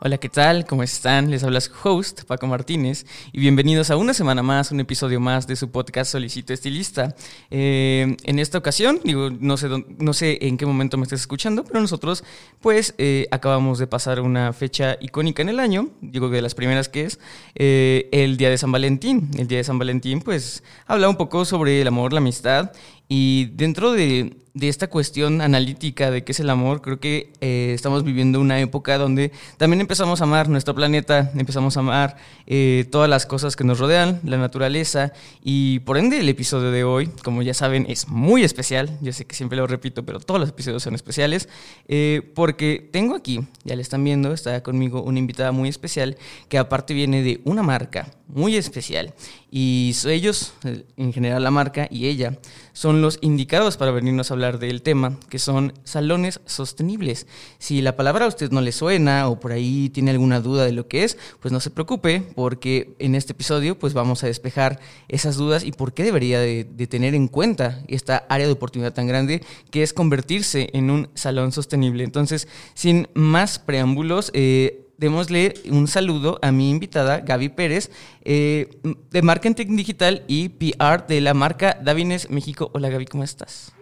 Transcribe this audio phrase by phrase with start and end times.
[0.00, 0.64] Hola, ¿qué tal?
[0.64, 1.28] ¿Cómo están?
[1.28, 5.48] Les habla su host, Paco Martínez, y bienvenidos a una semana más, un episodio más
[5.48, 7.16] de su podcast Solicito Estilista.
[7.50, 11.64] Eh, en esta ocasión, digo, no sé, no sé en qué momento me estés escuchando,
[11.64, 12.22] pero nosotros,
[12.60, 16.54] pues, eh, acabamos de pasar una fecha icónica en el año, digo que de las
[16.54, 17.18] primeras que es
[17.56, 19.28] eh, el Día de San Valentín.
[19.36, 22.70] El Día de San Valentín, pues, habla un poco sobre el amor, la amistad,
[23.08, 28.02] y dentro de, esta cuestión analítica de qué es el amor, creo que eh, estamos
[28.02, 33.08] viviendo una época donde también empezamos a amar nuestro planeta, empezamos a amar eh, todas
[33.08, 37.42] las cosas que nos rodean, la naturaleza, y por ende el episodio de hoy, como
[37.42, 40.82] ya saben, es muy especial, yo sé que siempre lo repito, pero todos los episodios
[40.82, 41.48] son especiales,
[41.86, 46.58] eh, porque tengo aquí, ya le están viendo, está conmigo una invitada muy especial, que
[46.58, 49.14] aparte viene de una marca muy especial,
[49.50, 50.52] y ellos,
[50.96, 52.38] en general la marca y ella,
[52.74, 57.26] son los indicados para venirnos a hablar del tema, que son salones sostenibles.
[57.58, 60.72] Si la palabra a usted no le suena o por ahí tiene alguna duda de
[60.72, 64.80] lo que es, pues no se preocupe, porque en este episodio pues vamos a despejar
[65.08, 69.06] esas dudas y por qué debería de, tener en cuenta esta área de oportunidad tan
[69.06, 72.04] grande que es convertirse en un salón sostenible.
[72.04, 77.90] Entonces, sin más preámbulos, eh, démosle un saludo a mi invitada, Gaby Pérez,
[78.22, 78.68] eh,
[79.10, 82.70] de Marketing Digital y PR de la marca Davines México.
[82.74, 83.72] Hola Gaby, ¿cómo estás?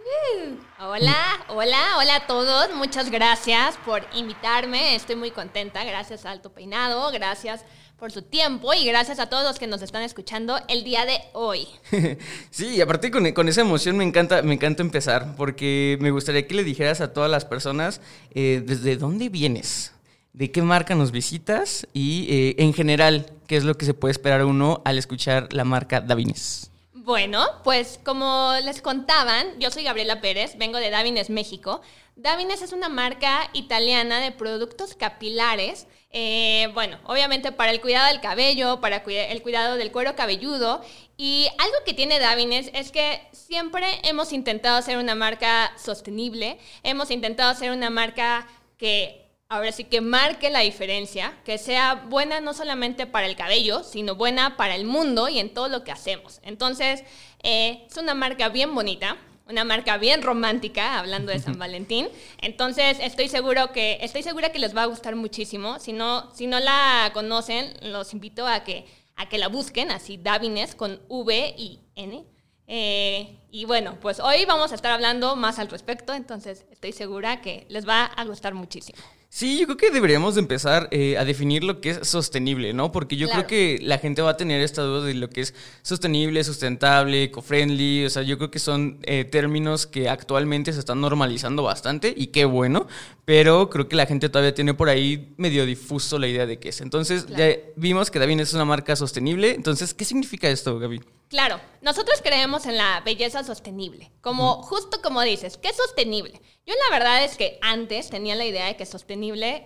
[0.79, 1.15] Hola,
[1.49, 2.73] hola, hola a todos.
[2.75, 4.95] Muchas gracias por invitarme.
[4.95, 5.83] Estoy muy contenta.
[5.83, 7.65] Gracias a Alto Peinado, gracias
[7.97, 11.19] por su tiempo y gracias a todos los que nos están escuchando el día de
[11.33, 11.67] hoy.
[12.51, 16.53] sí, aparte con, con, esa emoción me encanta, me encanta empezar porque me gustaría que
[16.53, 17.99] le dijeras a todas las personas
[18.35, 19.96] eh, desde dónde vienes
[20.37, 24.11] de qué marca nos visitas y eh, en general, qué es lo que se puede
[24.11, 26.69] esperar uno al escuchar la marca Davines.
[26.93, 31.81] Bueno, pues como les contaban, yo soy Gabriela Pérez, vengo de Davines, México.
[32.15, 35.87] Davines es una marca italiana de productos capilares.
[36.11, 40.83] Eh, bueno, obviamente para el cuidado del cabello, para el cuidado del cuero cabelludo.
[41.17, 47.09] Y algo que tiene Davines es que siempre hemos intentado ser una marca sostenible, hemos
[47.09, 48.47] intentado ser una marca
[48.77, 53.83] que ahora sí que marque la diferencia, que sea buena no solamente para el cabello,
[53.83, 56.39] sino buena para el mundo y en todo lo que hacemos.
[56.43, 57.03] Entonces,
[57.43, 62.09] eh, es una marca bien bonita, una marca bien romántica, hablando de San Valentín.
[62.41, 65.79] Entonces, estoy seguro que estoy segura que les va a gustar muchísimo.
[65.79, 68.85] Si no, si no la conocen, los invito a que
[69.17, 72.23] a que la busquen, así Davines con V y N.
[72.67, 77.41] Eh, y bueno, pues hoy vamos a estar hablando más al respecto, entonces estoy segura
[77.41, 78.99] que les va a gustar muchísimo.
[79.29, 82.93] Sí, yo creo que deberíamos de empezar eh, a definir lo que es sostenible, ¿no?
[82.93, 85.53] Porque yo creo que la gente va a tener esta duda de lo que es
[85.81, 88.05] sostenible, sustentable, eco-friendly.
[88.05, 92.27] O sea, yo creo que son eh, términos que actualmente se están normalizando bastante y
[92.27, 92.87] qué bueno,
[93.25, 96.69] pero creo que la gente todavía tiene por ahí medio difuso la idea de qué
[96.69, 96.79] es.
[96.79, 99.53] Entonces, ya vimos que Davin es una marca sostenible.
[99.53, 101.01] Entonces, ¿qué significa esto, Gaby?
[101.27, 106.41] Claro, nosotros creemos en la belleza sostenible, como justo como dices, ¿qué es sostenible?
[106.65, 109.16] Yo la verdad es que antes tenía la idea de que sostenible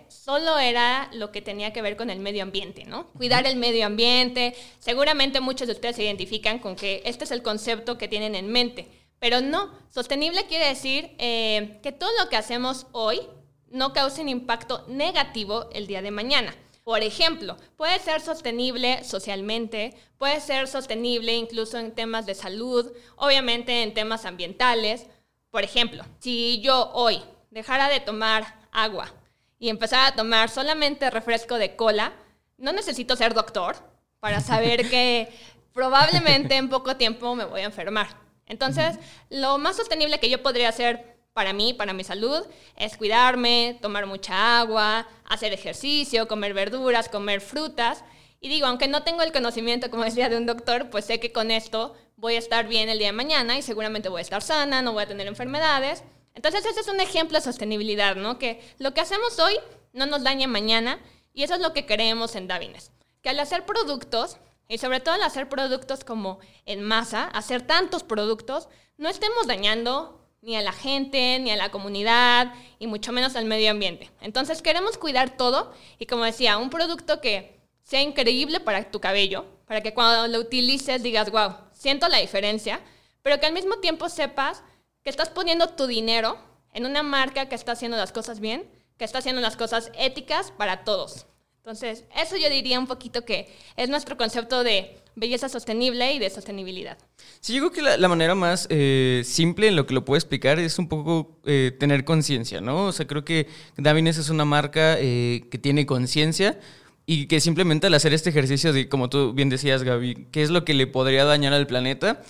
[0.08, 3.08] solo era lo que tenía que ver con el medio ambiente, ¿no?
[3.14, 4.56] Cuidar el medio ambiente.
[4.80, 8.52] Seguramente muchos de ustedes se identifican con que este es el concepto que tienen en
[8.52, 8.88] mente,
[9.20, 13.22] pero no, sostenible quiere decir eh, que todo lo que hacemos hoy
[13.70, 16.56] no cause un impacto negativo el día de mañana.
[16.84, 23.84] Por ejemplo, puede ser sostenible socialmente, puede ser sostenible incluso en temas de salud, obviamente
[23.84, 25.06] en temas ambientales.
[25.52, 27.22] Por ejemplo, si yo hoy
[27.52, 29.14] dejara de tomar agua
[29.62, 32.14] y empezara a tomar solamente refresco de cola,
[32.58, 33.76] no necesito ser doctor
[34.20, 35.30] para saber que
[35.72, 38.08] probablemente en poco tiempo me voy a enfermar.
[38.48, 38.98] Entonces,
[39.30, 42.44] lo más sostenible que yo podría hacer para mí, para mi salud,
[42.76, 48.04] es cuidarme, tomar mucha agua, hacer ejercicio, comer verduras, comer frutas.
[48.40, 51.32] Y digo, aunque no tengo el conocimiento, como decía, de un doctor, pues sé que
[51.32, 54.42] con esto voy a estar bien el día de mañana y seguramente voy a estar
[54.42, 56.04] sana, no voy a tener enfermedades.
[56.34, 58.40] Entonces, ese es un ejemplo de sostenibilidad, ¿no?
[58.40, 59.56] Que lo que hacemos hoy
[59.94, 61.00] no nos daña mañana
[61.34, 62.92] y eso es lo que creemos en Davines.
[63.22, 64.38] Que al hacer productos,
[64.68, 70.22] y sobre todo al hacer productos como en masa, hacer tantos productos, no estemos dañando
[70.42, 74.10] ni a la gente, ni a la comunidad, y mucho menos al medio ambiente.
[74.22, 79.46] Entonces queremos cuidar todo y como decía, un producto que sea increíble para tu cabello,
[79.66, 82.80] para que cuando lo utilices digas, wow, siento la diferencia,
[83.22, 84.64] pero que al mismo tiempo sepas
[85.04, 86.38] que estás poniendo tu dinero
[86.74, 90.52] en una marca que está haciendo las cosas bien, que está haciendo las cosas éticas
[90.52, 91.26] para todos.
[91.58, 96.30] Entonces, eso yo diría un poquito que es nuestro concepto de belleza sostenible y de
[96.30, 96.98] sostenibilidad.
[97.40, 100.58] Sí, yo creo que la, manera más eh, simple en lo que lo puedo explicar
[100.60, 102.86] es un poco eh, tener conciencia, ¿no?
[102.86, 106.60] O sea, creo que Davines es una marca eh, que tiene conciencia
[107.06, 110.50] y que simplemente al hacer este ejercicio de, como tú bien decías, Gaby, qué es
[110.50, 112.22] lo que le podría dañar al planeta,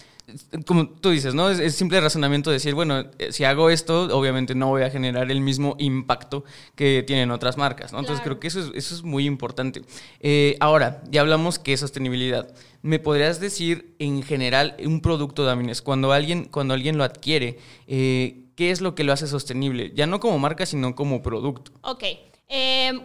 [0.66, 1.50] como tú dices, ¿no?
[1.50, 5.42] Es, simple razonamiento decir, bueno, eh, si hago esto, obviamente no voy a generar el
[5.42, 6.44] mismo impacto
[6.76, 8.00] que tienen otras marcas, ¿no?
[8.00, 9.82] Entonces creo que eso es, eso es muy importante.
[10.20, 12.54] Eh, ahora, ya hablamos que es sostenibilidad.
[12.82, 18.46] ¿Me podrías decir en general un producto, Damines, cuando alguien, cuando alguien lo adquiere, eh,
[18.56, 19.92] qué es lo que lo hace sostenible?
[19.96, 21.72] Ya no como marca, sino como producto.
[21.82, 22.04] Ok.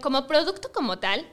[0.02, 1.26] como producto como tal,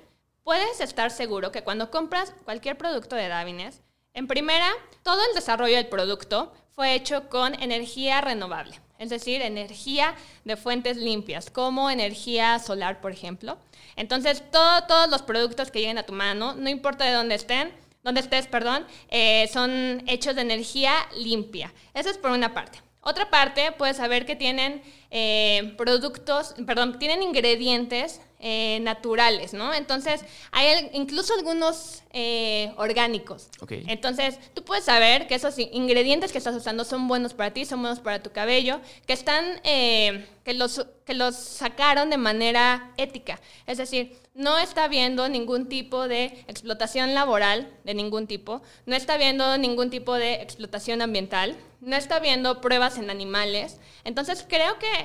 [0.44, 3.82] puedes estar seguro que cuando compras cualquier producto de Davines,
[4.14, 4.72] en primera,
[5.04, 10.98] todo el desarrollo del producto fue hecho con energía renovable, es decir, energía de fuentes
[10.98, 13.58] limpias, como energía solar, por ejemplo.
[13.96, 17.72] Entonces, todos los productos que lleguen a tu mano, no importa de dónde estén,
[18.04, 21.74] dónde estés, perdón, eh, son hechos de energía limpia.
[21.94, 22.80] Eso es por una parte.
[23.02, 24.82] Otra parte, puedes saber que tienen
[25.16, 29.74] eh, productos, perdón, tienen ingredientes eh, naturales, ¿no?
[29.74, 33.48] Entonces, hay incluso algunos eh, orgánicos.
[33.70, 37.80] Entonces, tú puedes saber que esos ingredientes que estás usando son buenos para ti, son
[37.80, 43.40] buenos para tu cabello, que están, eh, que, los, que los sacaron de manera ética.
[43.66, 49.14] Es decir, no está habiendo ningún tipo de explotación laboral de ningún tipo, no está
[49.14, 53.80] habiendo ningún tipo de explotación ambiental, no está habiendo pruebas en animales.
[54.04, 55.03] Entonces, creo que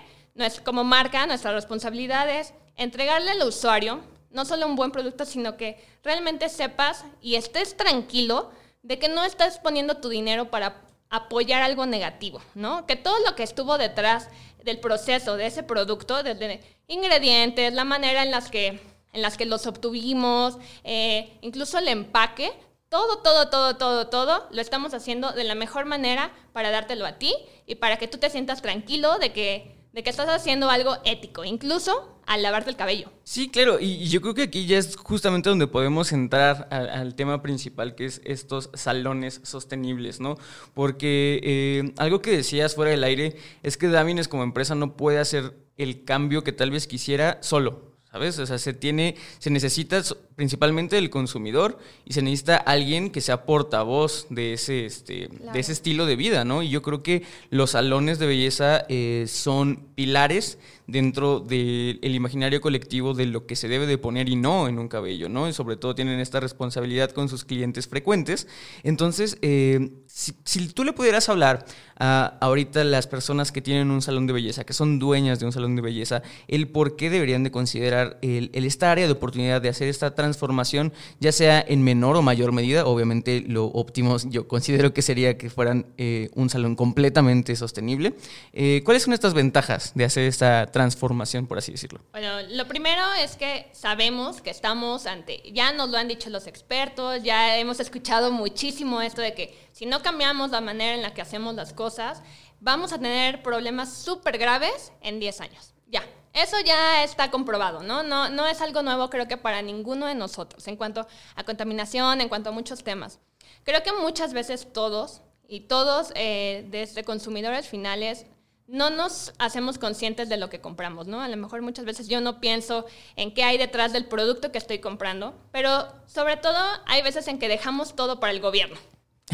[0.64, 4.00] como marca, nuestra responsabilidad es entregarle al usuario
[4.30, 8.50] no solo un buen producto, sino que realmente sepas y estés tranquilo
[8.82, 12.86] de que no estás poniendo tu dinero para apoyar algo negativo, ¿no?
[12.86, 14.28] Que todo lo que estuvo detrás
[14.62, 18.80] del proceso de ese producto, desde ingredientes, la manera en las que,
[19.12, 22.52] en las que los obtuvimos, eh, incluso el empaque,
[22.88, 27.18] todo, todo, todo, todo, todo, lo estamos haciendo de la mejor manera para dártelo a
[27.18, 27.34] ti
[27.66, 31.44] y para que tú te sientas tranquilo de que de que estás haciendo algo ético,
[31.44, 33.10] incluso al lavarte el cabello.
[33.24, 37.42] Sí, claro, y, yo creo que aquí ya es justamente donde podemos entrar al tema
[37.42, 40.36] principal, que es estos salones sostenibles, ¿no?
[40.74, 45.18] Porque eh, algo que decías fuera del aire es que Davines como empresa no puede
[45.18, 47.97] hacer el cambio que tal vez quisiera solo.
[48.18, 48.36] ¿Sabes?
[48.40, 50.02] O sea, se tiene, se necesita
[50.34, 55.70] principalmente el consumidor y se necesita alguien que sea portavoz de ese, este, de ese
[55.70, 56.64] estilo de vida, ¿no?
[56.64, 63.12] Y yo creo que los salones de belleza eh, son pilares dentro del imaginario colectivo
[63.12, 65.46] de lo que se debe de poner y no en un cabello, ¿no?
[65.46, 68.48] Y sobre todo tienen esta responsabilidad con sus clientes frecuentes.
[68.82, 70.32] Entonces, eh, si,
[70.68, 71.66] tú le pudieras hablar
[72.00, 75.52] a ahorita las personas que tienen un salón de belleza, que son dueñas de un
[75.52, 79.68] salón de belleza, el por qué deberían de considerar el, esta área de oportunidad de
[79.68, 84.94] hacer esta transformación, ya sea en menor o mayor medida, obviamente lo óptimo yo considero
[84.94, 88.14] que sería que fueran eh, un salón completamente sostenible.
[88.54, 90.77] Eh, ¿Cuáles son estas ventajas de hacer esta transformación?
[90.78, 92.00] Transformación, por así decirlo?
[92.12, 96.46] Bueno, lo primero es que sabemos que estamos ante, ya nos lo han dicho los
[96.46, 101.14] expertos, ya hemos escuchado muchísimo esto de que si no cambiamos la manera en la
[101.14, 102.22] que hacemos las cosas,
[102.60, 105.74] vamos a tener problemas súper graves en 10 años.
[105.88, 108.04] Ya, eso ya está comprobado, ¿no?
[108.04, 108.28] ¿no?
[108.28, 112.28] No es algo nuevo creo que para ninguno de nosotros en cuanto a contaminación, en
[112.28, 113.18] cuanto a muchos temas.
[113.64, 118.26] Creo que muchas veces todos y todos eh, desde consumidores finales
[118.68, 121.22] no nos hacemos conscientes de lo que compramos, ¿no?
[121.22, 122.84] A lo mejor muchas veces yo no pienso
[123.16, 127.38] en qué hay detrás del producto que estoy comprando, pero sobre todo hay veces en
[127.38, 128.76] que dejamos todo para el gobierno.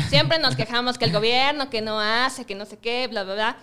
[0.08, 3.34] Siempre nos quejamos que el gobierno, que no hace, que no sé qué, bla, bla,
[3.34, 3.58] bla.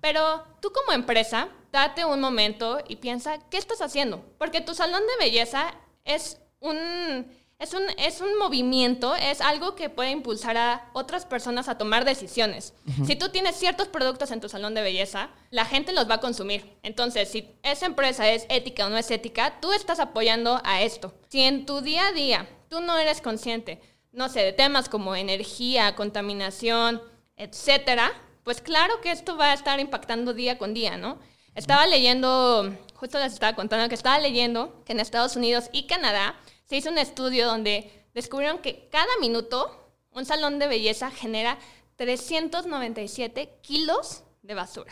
[0.00, 4.24] Pero tú como empresa, date un momento y piensa, ¿qué estás haciendo?
[4.38, 5.74] Porque tu salón de belleza
[6.04, 7.26] es un
[7.62, 12.04] es un, es un movimiento, es algo que puede impulsar a otras personas a tomar
[12.04, 12.74] decisiones.
[13.06, 16.20] Si tú tienes ciertos productos en tu salón de belleza, la gente los va a
[16.20, 16.76] consumir.
[16.82, 21.14] Entonces, si esa empresa es ética o no es ética, tú estás apoyando a esto.
[21.28, 25.14] Si en tu día a día tú no eres consciente, no sé, de temas como
[25.14, 27.00] energía, contaminación,
[27.36, 28.10] etcétera,
[28.42, 31.20] pues claro que esto va a estar impactando día con día, ¿no?
[31.54, 36.34] Estaba leyendo, justo les estaba contando que estaba leyendo que en Estados Unidos y Canadá
[36.72, 41.58] se hizo un estudio donde descubrieron que cada minuto un salón de belleza genera
[41.96, 44.90] 397 kilos de basura.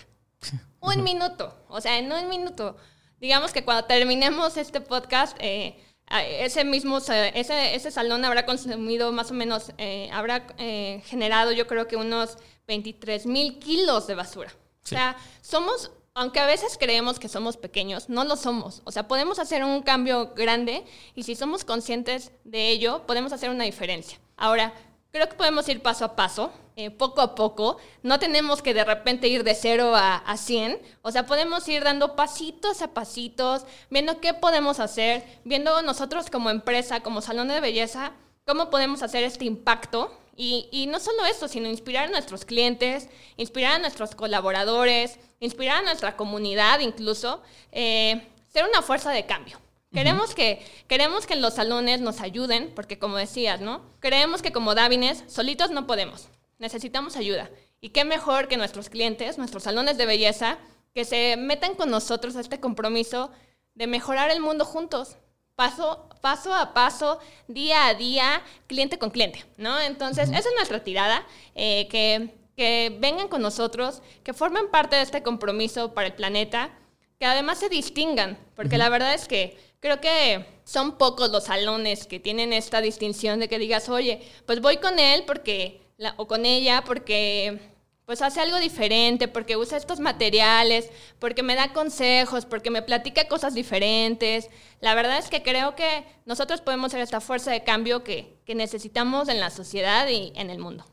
[0.80, 1.56] Un minuto.
[1.70, 2.76] O sea, en un minuto.
[3.18, 5.82] Digamos que cuando terminemos este podcast, eh,
[6.20, 11.66] ese mismo ese, ese salón habrá consumido más o menos, eh, habrá eh, generado yo
[11.66, 14.52] creo que unos 23 mil kilos de basura.
[14.84, 18.82] O sea, somos, aunque a veces creemos que somos pequeños, no lo somos.
[18.84, 20.84] O sea, podemos hacer un cambio grande
[21.14, 24.18] y si somos conscientes de ello, podemos hacer una diferencia.
[24.36, 24.74] Ahora,
[25.12, 27.78] creo que podemos ir paso a paso, eh, poco a poco.
[28.02, 30.82] No tenemos que de repente ir de cero a, a 100.
[31.00, 36.50] O sea, podemos ir dando pasitos a pasitos, viendo qué podemos hacer, viendo nosotros como
[36.50, 38.12] empresa, como salón de belleza,
[38.44, 40.14] cómo podemos hacer este impacto.
[40.36, 45.78] Y, y no solo eso, sino inspirar a nuestros clientes, inspirar a nuestros colaboradores, inspirar
[45.78, 49.58] a nuestra comunidad incluso, eh, ser una fuerza de cambio.
[49.92, 53.82] Queremos, que, queremos que los salones nos ayuden, porque como decías, ¿no?
[53.98, 56.28] Creemos que como Davines, solitos no podemos.
[56.58, 57.50] Necesitamos ayuda.
[57.80, 60.58] Y qué mejor que nuestros clientes, nuestros salones de belleza,
[60.94, 63.32] que se metan con nosotros a este compromiso
[63.74, 65.16] de mejorar el mundo juntos,
[65.60, 69.78] paso, paso a paso, día a día, cliente con cliente, ¿no?
[69.78, 75.02] Entonces, esa es nuestra tirada, eh, que, que vengan con nosotros, que formen parte de
[75.02, 76.70] este compromiso para el planeta,
[77.18, 82.06] que además se distingan, porque la verdad es que creo que son pocos los salones
[82.06, 85.82] que tienen esta distinción de que digas, oye, pues voy con él porque,
[86.16, 87.69] o con ella porque
[88.10, 90.90] pues hace algo diferente, porque usa estos materiales,
[91.20, 94.50] porque me da consejos, porque me platica cosas diferentes.
[94.80, 98.56] La verdad es que creo que nosotros podemos ser esta fuerza de cambio que, que
[98.56, 100.84] necesitamos en la sociedad y en el mundo.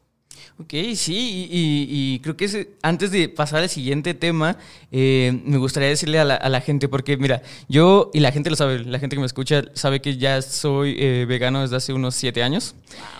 [0.59, 4.57] Ok, sí, y, creo que antes de pasar al siguiente tema,
[4.91, 8.79] eh, me gustaría decirle a la, gente, porque mira, yo, y la gente lo sabe,
[8.79, 12.43] la gente que me escucha sabe que ya soy eh, vegano desde hace unos siete
[12.43, 12.75] años.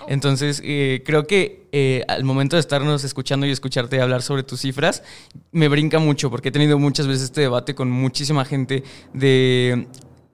[0.07, 1.67] Entonces, eh, creo que
[2.07, 5.03] al momento de estarnos escuchando y escucharte hablar sobre tus cifras,
[5.51, 8.83] me brinca mucho, porque he tenido muchas veces este debate con muchísima gente
[9.13, 9.87] de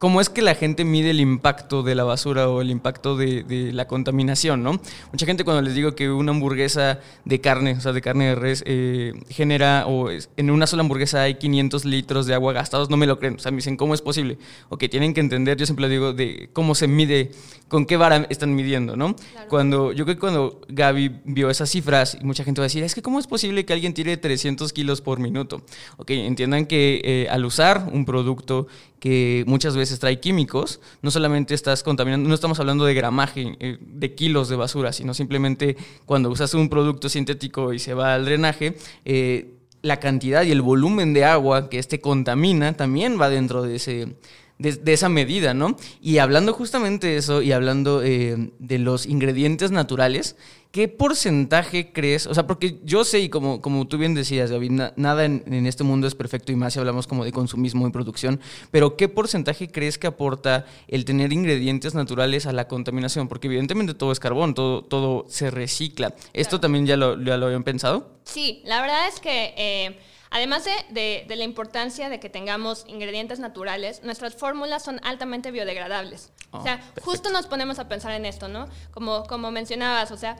[0.04, 3.72] cómo es que la gente mide el impacto de la basura o el impacto de,
[3.72, 4.82] la contaminación, ¿no?
[5.14, 8.36] Mucha gente cuando les digo que una hamburguesa de carne, o sea, de carne de
[8.36, 12.98] res, eh, genera, o en una sola hamburguesa hay 500 litros de agua gastados, no
[12.98, 13.36] me lo creen.
[13.36, 14.38] O sea, me dicen, ¿cómo es posible?
[14.68, 17.32] O que tienen que entender, yo siempre digo, de cómo se mide,
[17.70, 19.16] con qué vara están midiendo, ¿no?
[19.48, 22.94] Cuando, yo creo que cuando Gaby vio esas cifras, mucha gente va a decir, es
[22.94, 25.62] que ¿cómo es posible que alguien tire 300 kilos por minuto?
[25.96, 28.68] Ok, entiendan que eh, al usar un producto
[29.04, 33.78] que muchas veces trae químicos, no solamente estás contaminando, no estamos hablando de gramaje, eh,
[33.80, 38.26] de kilos de basura, sino simplemente cuando usas un producto sintético y se va al
[38.26, 43.64] drenaje, eh, la cantidad y el volumen de agua que este contamina también va dentro
[43.64, 44.16] de ese
[44.60, 45.76] de, esa medida, ¿no?
[46.02, 50.36] Y hablando justamente de eso y hablando eh, de los ingredientes naturales,
[50.72, 52.28] ¿qué porcentaje crees?
[52.28, 55.66] O sea, porque yo sé, y como, como tú bien decías, David, nada en, en,
[55.66, 58.40] este mundo es perfecto y más si hablamos como de consumismo y producción,
[58.72, 63.28] pero ¿qué porcentaje crees que aporta el tener ingredientes naturales a la contaminación?
[63.28, 66.16] Porque evidentemente todo es carbón, todo, todo se recicla.
[66.34, 68.12] ¿Esto también ya lo, ya lo habían pensado?
[68.24, 69.54] Sí, la verdad es que...
[69.58, 70.00] Eh,
[70.34, 76.32] Además de, la importancia de que tengamos ingredientes naturales, nuestras fórmulas son altamente biodegradables.
[76.50, 78.68] o sea, oh, justo nos ponemos a pensar en esto, ¿no?
[78.90, 80.38] Como, como mencionabas, o sea,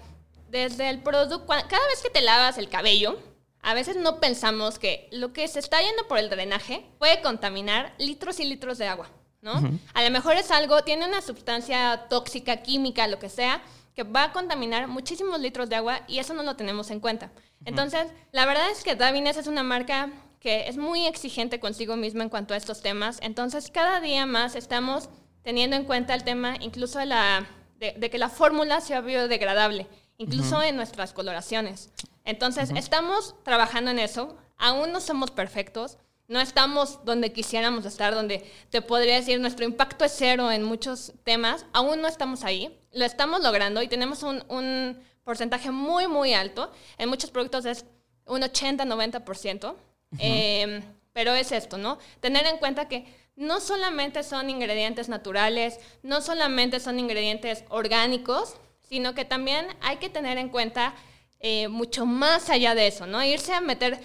[0.50, 3.20] desde el producto, cada vez que te lavas el cabello,
[3.62, 7.94] a veces no pensamos que lo que se está yendo por el drenaje puede contaminar
[8.00, 9.54] litros y litros de agua, ¿no?
[9.94, 13.62] A lo mejor es algo, tiene una sustancia tóxica, química, lo que sea,
[13.94, 17.32] que va a contaminar muchísimos litros de agua y eso no lo tenemos en cuenta.
[17.66, 22.24] Entonces, la verdad es que Davines es una marca que es muy exigente consigo misma
[22.24, 23.18] en cuanto a estos temas.
[23.22, 25.10] Entonces, cada día más estamos
[25.42, 27.48] teniendo en cuenta el tema incluso de, la,
[27.80, 31.92] de, que la fórmula sea biodegradable, incluso en nuestras coloraciones.
[32.26, 34.38] Entonces, estamos trabajando en eso.
[34.58, 35.98] Aún no somos perfectos.
[36.28, 41.14] No estamos donde quisiéramos estar, donde te podría decir nuestro impacto es cero en muchos
[41.24, 41.66] temas.
[41.74, 42.78] Aún no estamos ahí.
[42.92, 46.72] Lo estamos logrando y tenemos un, un porcentaje muy, muy alto.
[46.98, 47.86] En muchos productos es
[48.26, 49.76] un 80-90%.
[50.20, 51.98] Em, pero es esto, ¿no?
[52.20, 59.16] Tener en cuenta que no solamente son ingredientes naturales, no solamente son ingredientes orgánicos, sino
[59.16, 60.94] que también hay que tener en cuenta
[61.40, 63.24] eh, mucho más allá de eso, ¿no?
[63.24, 64.00] Irse a meter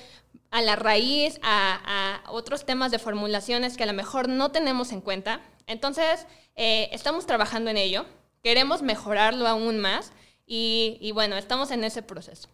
[0.50, 5.00] a la raíz, a, otros temas de formulaciones que a lo mejor no tenemos en
[5.00, 5.40] cuenta.
[5.66, 8.06] Entonces, eh, estamos trabajando en ello,
[8.42, 10.12] queremos mejorarlo aún más
[10.48, 12.48] y, bueno, estamos en ese proceso.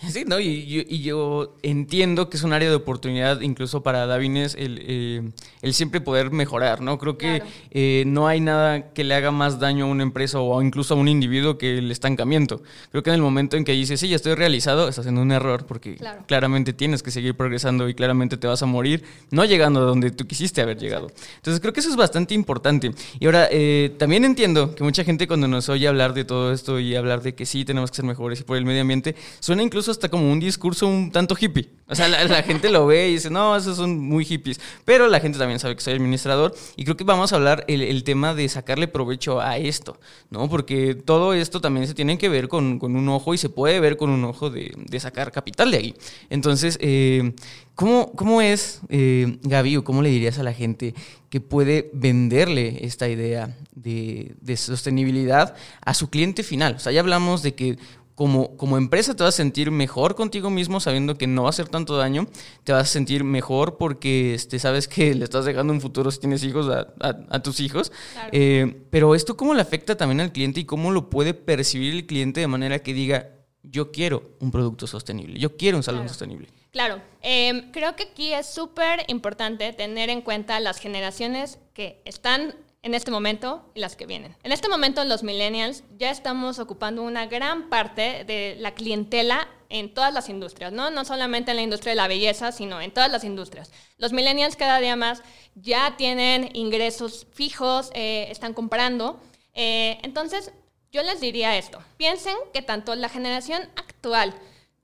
[0.10, 0.40] Sí, ¿no?
[0.40, 5.30] Y, yo entiendo que es un área de oportunidad incluso para Davines el, eh,
[5.62, 6.98] el siempre poder mejorar, ¿no?
[6.98, 10.62] Creo que eh, no hay nada que le haga más daño a una empresa o
[10.62, 12.62] incluso a un individuo que el estancamiento.
[12.90, 15.32] Creo que en el momento en que dices, sí, ya estoy realizado, estás haciendo un
[15.32, 19.80] error porque claramente tienes que seguir progresando y claramente te vas a morir no llegando
[19.80, 21.10] a donde tú quisiste haber llegado.
[21.36, 22.90] Entonces creo que eso es bastante importante.
[23.18, 26.78] Y ahora, eh, también entiendo que mucha gente cuando nos oye hablar de todo esto
[26.78, 29.62] y hablar de que sí, tenemos que ser mejores y por el medio ambiente, suena
[29.62, 31.80] incluso hasta como un discurso un tanto hippie.
[31.90, 34.60] O sea, la, gente lo ve y dice, no, esos son muy hippies.
[34.84, 38.04] Pero la gente también sabe que soy administrador y creo que vamos a hablar el,
[38.04, 39.98] tema de sacarle provecho a esto,
[40.30, 40.48] ¿no?
[40.48, 43.96] Porque todo esto también se tiene que ver con, un ojo y se puede ver
[43.96, 45.94] con un ojo de, sacar capital de ahí.
[46.30, 47.32] Entonces, eh,
[47.74, 50.94] ¿cómo, ¿cómo, es, eh, Gaby, o cómo le dirías a la gente
[51.28, 56.74] que puede venderle esta idea de, de sostenibilidad a su cliente final?
[56.76, 57.78] O sea, ya hablamos de que
[58.20, 61.56] como, como empresa te vas a sentir mejor contigo mismo sabiendo que no va a
[61.56, 62.26] hacer tanto daño,
[62.64, 66.20] te vas a sentir mejor porque este, sabes que le estás dejando un futuro si
[66.20, 67.90] tienes hijos a, tus hijos.
[68.30, 72.04] Eh, pero esto cómo le afecta también al cliente y cómo lo puede percibir el
[72.04, 73.30] cliente de manera que diga,
[73.62, 76.48] yo quiero un producto sostenible, yo quiero un salón sostenible.
[76.72, 82.54] Claro, em, creo que aquí es súper importante tener en cuenta las generaciones que están
[82.82, 84.36] en este momento y las que vienen.
[84.42, 89.92] En este momento los millennials ya estamos ocupando una gran parte de la clientela en
[89.92, 90.90] todas las industrias, ¿no?
[90.90, 93.70] No solamente en la industria de la belleza, sino en todas las industrias.
[93.98, 95.22] Los millennials cada día más
[95.54, 99.20] ya tienen ingresos fijos, eh, están comprando.
[99.54, 100.52] Eh, entonces,
[100.90, 101.80] yo les diría esto.
[101.96, 104.34] Piensen que tanto la generación actual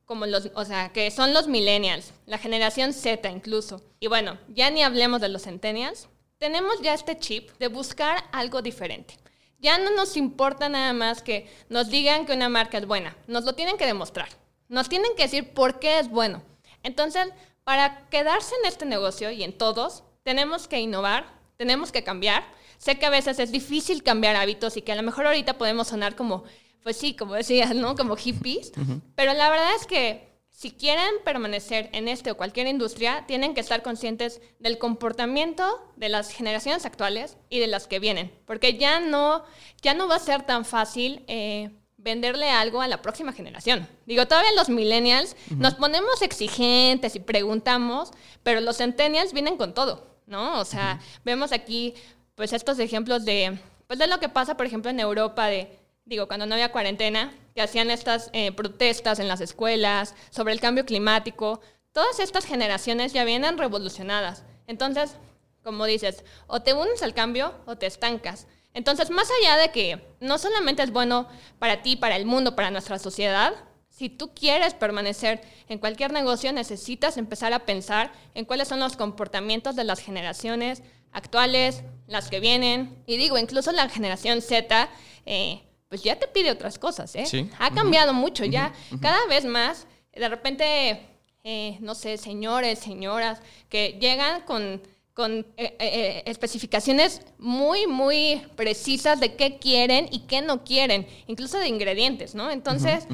[0.04, 4.70] como los, o sea, que son los millennials, la generación Z incluso, y bueno, ya
[4.70, 9.16] ni hablemos de los centennials, tenemos ya este chip de buscar algo diferente.
[9.58, 13.44] Ya no nos importa nada más que nos digan que una marca es buena, nos
[13.44, 14.28] lo tienen que demostrar,
[14.68, 16.42] nos tienen que decir por qué es bueno.
[16.82, 17.28] Entonces,
[17.64, 21.26] para quedarse en este negocio y en todos, tenemos que innovar,
[21.56, 22.44] tenemos que cambiar.
[22.78, 25.88] Sé que a veces es difícil cambiar hábitos y que a lo mejor ahorita podemos
[25.88, 26.44] sonar como,
[26.82, 27.96] pues sí, como decías, ¿no?
[27.96, 28.72] Como hippies,
[29.14, 30.25] pero la verdad es que
[30.56, 36.08] si quieren permanecer en este o cualquier industria, tienen que estar conscientes del comportamiento de
[36.08, 39.44] las generaciones actuales y de las que vienen, porque ya no,
[39.82, 43.86] ya no va a ser tan fácil eh, venderle algo a la próxima generación.
[44.06, 50.16] Digo, todavía los millennials nos ponemos exigentes y preguntamos, pero los centennials vienen con todo,
[50.24, 50.58] ¿no?
[50.58, 51.92] O sea, vemos aquí
[52.34, 56.28] pues estos ejemplos de, pues de lo que pasa, por ejemplo, en Europa de digo,
[56.28, 60.86] cuando no había cuarentena, que hacían estas eh, protestas en las escuelas sobre el cambio
[60.86, 61.60] climático,
[61.92, 64.44] todas estas generaciones ya vienen revolucionadas.
[64.66, 65.16] Entonces,
[65.62, 68.46] como dices, o te unes al cambio o te estancas.
[68.72, 72.70] Entonces, más allá de que no solamente es bueno para ti, para el mundo, para
[72.70, 73.54] nuestra sociedad,
[73.88, 78.96] si tú quieres permanecer en cualquier negocio, necesitas empezar a pensar en cuáles son los
[78.96, 83.02] comportamientos de las generaciones actuales, las que vienen.
[83.06, 84.90] Y digo, incluso la generación Z,
[85.24, 87.26] eh, pues ya te pide otras cosas, ¿eh?
[87.26, 87.48] Sí.
[87.58, 88.72] Ha cambiado mucho ya.
[89.00, 91.00] Cada vez más, de repente,
[91.44, 94.82] eh, no sé, señores, señoras, que llegan con,
[95.14, 101.58] con eh, eh, especificaciones muy, muy precisas de qué quieren y qué no quieren, incluso
[101.58, 102.50] de ingredientes, ¿no?
[102.50, 103.06] Entonces,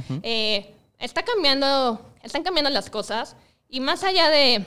[0.99, 3.37] está cambiando, están cambiando las cosas
[3.69, 4.65] y más allá de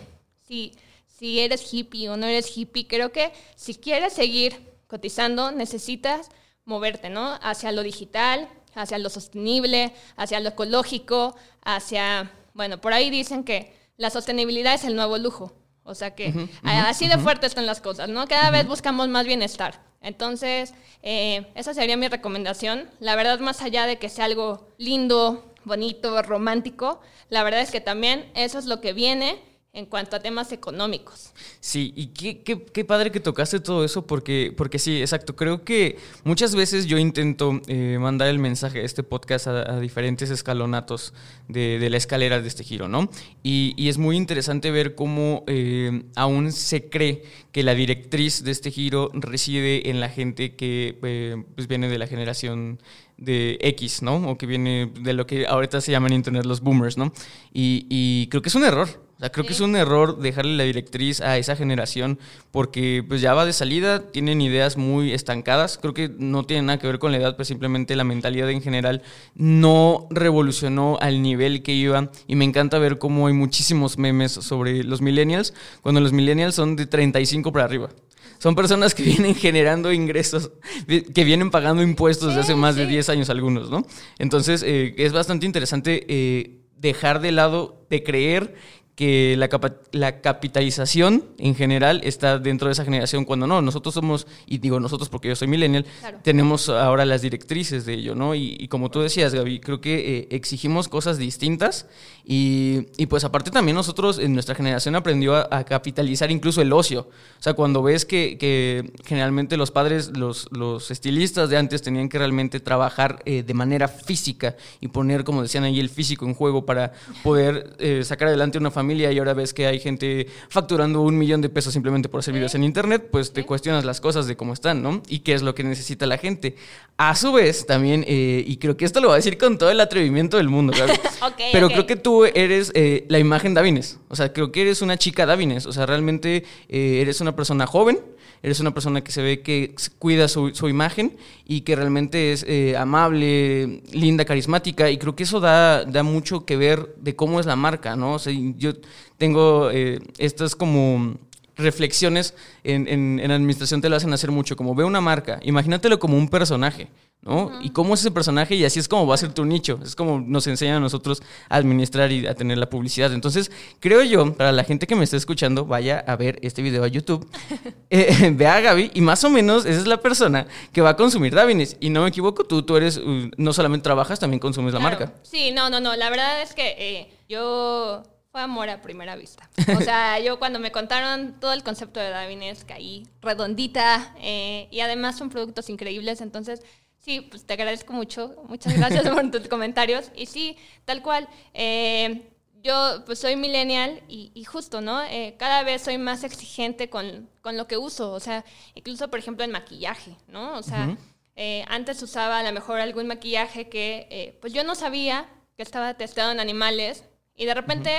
[0.47, 0.73] si,
[1.07, 6.29] si eres hippie o no eres hippie, creo que si quieres seguir cotizando, necesitas
[6.65, 7.39] moverte, ¿no?
[7.41, 13.73] Hacia lo digital, hacia lo sostenible, hacia lo ecológico, hacia, bueno, por ahí dicen que
[13.97, 15.53] la sostenibilidad es el nuevo lujo.
[15.83, 18.27] O sea que así de fuerte están las cosas, ¿no?
[18.27, 19.83] Cada vez buscamos más bienestar.
[20.01, 20.73] Entonces,
[21.03, 22.89] eh, esa sería mi recomendación.
[22.99, 27.81] La verdad, más allá de que sea algo lindo, bonito, romántico, la verdad es que
[27.81, 29.39] también eso es lo que viene
[29.75, 31.33] en cuanto a temas económicos.
[31.59, 35.35] Sí, y qué, qué, padre que tocaste todo eso, porque, porque sí, exacto.
[35.35, 40.29] Creo que muchas veces yo intento eh, mandar el mensaje de este podcast a, diferentes
[40.29, 41.13] escalonatos
[41.49, 43.09] de, la escalera de este giro, ¿no?
[43.43, 48.71] Y, es muy interesante ver cómo eh, aún se cree que la directriz de este
[48.71, 52.79] giro reside en la gente que eh, pues viene de la generación
[53.17, 54.29] de X, ¿no?
[54.29, 57.13] O que viene de lo que ahorita se llaman Internet los boomers, ¿no?
[57.53, 59.04] Y, y creo que es un error.
[59.15, 62.19] O sea, creo que es un error dejarle la directriz a esa generación
[62.51, 65.77] porque pues ya va de salida, tienen ideas muy estancadas.
[65.77, 68.61] Creo que no tiene nada que ver con la edad, pues simplemente la mentalidad en
[68.61, 72.11] general no revolucionó al nivel que iba.
[72.27, 76.75] Y me encanta ver cómo hay muchísimos memes sobre los millennials, cuando los millennials son
[76.75, 77.89] de 35 para arriba.
[78.37, 80.51] Son personas que vienen generando ingresos,
[80.87, 83.85] que vienen pagando impuestos desde hace más de 10 años algunos, ¿no?
[84.19, 86.05] Entonces, eh, es bastante interesante.
[86.09, 88.55] Eh, dejar de lado, de creer
[88.95, 89.49] que la,
[89.91, 94.79] la, capitalización en general está dentro de esa generación, cuando no, nosotros somos, y digo
[94.79, 95.85] nosotros porque yo soy millennial,
[96.23, 98.35] tenemos ahora las directrices de ello, ¿no?
[98.35, 101.87] Y, como tú decías, Gaby, creo que eh, exigimos cosas distintas
[102.23, 107.09] y, y, pues aparte también nosotros en nuestra generación aprendió a, capitalizar incluso el ocio.
[107.39, 112.07] O sea, cuando ves que, que generalmente los padres, los, los, estilistas de antes tenían
[112.07, 116.33] que realmente trabajar eh, de manera física y poner, como decían ahí, el físico en
[116.33, 121.01] juego para poder eh, sacar adelante una familia y ahora ves que hay gente facturando
[121.01, 124.27] un millón de pesos simplemente por hacer videos en internet, pues te cuestionas las cosas
[124.27, 125.01] de cómo están, ¿no?
[125.07, 126.55] Y qué es lo que necesita la gente.
[126.97, 129.69] A su vez, también, eh, y creo que esto lo voy a decir con todo
[129.69, 130.93] el atrevimiento del mundo, claro.
[131.51, 133.99] pero creo que tú eres eh, la imagen Davines.
[134.09, 135.65] O sea, creo que eres una chica Davines.
[135.65, 137.99] O sea, realmente eh, eres una persona joven
[138.45, 142.77] eres una persona que se ve que cuida su, imagen y que realmente es eh,
[142.77, 147.47] amable, linda, carismática y creo que eso da, da mucho que ver de cómo es
[147.47, 148.13] la marca, ¿no?
[148.13, 148.73] O sea, yo
[149.17, 151.17] tengo eh, estas como
[151.55, 155.97] reflexiones en, en, en, administración te lo hacen hacer mucho, como ve una marca, imagínatelo
[155.97, 156.89] como un personaje.
[157.21, 157.59] ¿No?
[157.61, 159.79] Y cómo es ese personaje y así es como va a ser tu nicho.
[159.83, 163.11] Es como nos enseñan a nosotros a administrar y a tener la publicidad.
[163.13, 166.83] Entonces, creo yo, para la gente que me está escuchando, vaya a ver este video
[166.83, 167.27] a YouTube,
[167.89, 170.95] eh, vea a Gaby y más o menos esa es la persona que va a
[170.95, 171.77] consumir Davines.
[171.79, 175.13] Y no me equivoco, tú, tú eres, uh, no solamente trabajas, también consumes la marca.
[175.23, 175.95] Sí, no, no, no.
[175.95, 178.03] La verdad es que eh, yo
[178.35, 179.49] fue amor a primera vista.
[179.77, 184.81] O sea, yo cuando me contaron todo el concepto de Davines caí redondita eh, y
[184.81, 186.19] además son productos increíbles.
[186.19, 186.61] Entonces,
[187.05, 188.35] Sí, pues te agradezco mucho.
[188.47, 190.09] Muchas gracias por tus comentarios.
[190.15, 191.29] Y sí, tal cual.
[191.53, 192.31] Eh,
[192.63, 195.03] yo pues soy millennial y, justo, ¿no?
[195.03, 198.11] Eh, cada vez soy más exigente con, con, lo que uso.
[198.11, 200.57] O sea, incluso, por ejemplo, en maquillaje, ¿no?
[200.57, 200.97] O sea,
[201.35, 205.93] eh, antes usaba a lo mejor algún maquillaje que pues yo no sabía que estaba
[205.93, 207.03] testado en animales.
[207.35, 207.91] Y de repente,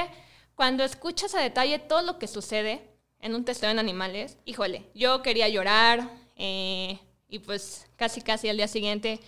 [0.56, 2.82] cuando escuchas a detalle todo lo que sucede
[3.20, 6.10] en un testeo en animales, híjole, yo quería llorar.
[6.34, 9.20] Eh, y pues casi casi al día siguiente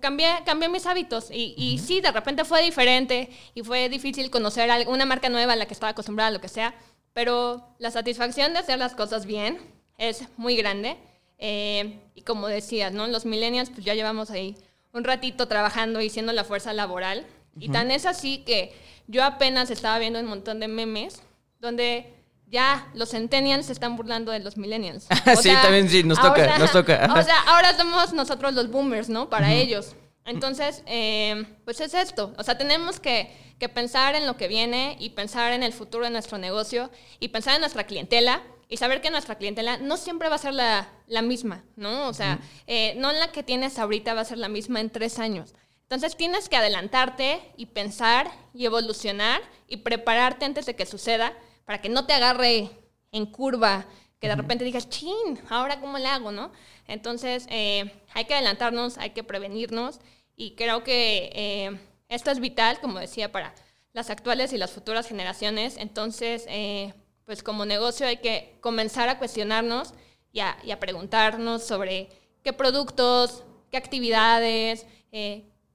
[0.00, 4.70] cambié, cambié mis hábitos y, y sí, de repente fue diferente y fue difícil conocer
[4.86, 6.74] una marca nueva a la que estaba acostumbrada, lo que sea,
[7.12, 9.58] pero la satisfacción de hacer las cosas bien
[9.98, 10.96] es muy grande.
[11.38, 13.06] Eh, y como decías, ¿no?
[13.08, 14.56] Los millennials pues ya llevamos ahí
[14.92, 17.26] un ratito trabajando y siendo la fuerza laboral.
[17.58, 18.72] Y tan es así que
[19.08, 21.22] yo apenas estaba viendo un montón de memes
[21.60, 22.14] donde
[22.52, 25.06] ya los centennials se están burlando de los millennials.
[25.40, 27.12] sí, también sí, nos toca, nos toca.
[27.18, 29.30] o sea, ahora somos nosotros los boomers, ¿no?
[29.30, 29.96] Para ellos.
[30.26, 32.34] Entonces, eh, pues es esto.
[32.36, 36.04] O sea, tenemos que, que, pensar en lo que viene y pensar en el futuro
[36.04, 40.28] de nuestro negocio y pensar en nuestra clientela y saber que nuestra clientela no siempre
[40.28, 42.06] va a ser la, la misma, ¿no?
[42.06, 45.18] O sea, eh, no la que tienes ahorita va a ser la misma en tres
[45.18, 45.54] años.
[45.84, 51.32] Entonces tienes que adelantarte y pensar y evolucionar y prepararte antes de que suceda
[51.64, 52.70] para que no te agarre
[53.12, 53.86] en curva,
[54.20, 56.52] que de repente digas, chin, ahora cómo le hago, ¿no?
[56.86, 60.00] Entonces, eh, hay que adelantarnos, hay que prevenirnos
[60.36, 63.54] y creo que eh, esto es vital, como decía, para
[63.92, 65.76] las actuales y las futuras generaciones.
[65.76, 66.94] Entonces, eh,
[67.24, 69.94] pues como negocio hay que comenzar a cuestionarnos
[70.32, 72.08] y a, y a preguntarnos sobre
[72.42, 74.86] qué productos, qué actividades,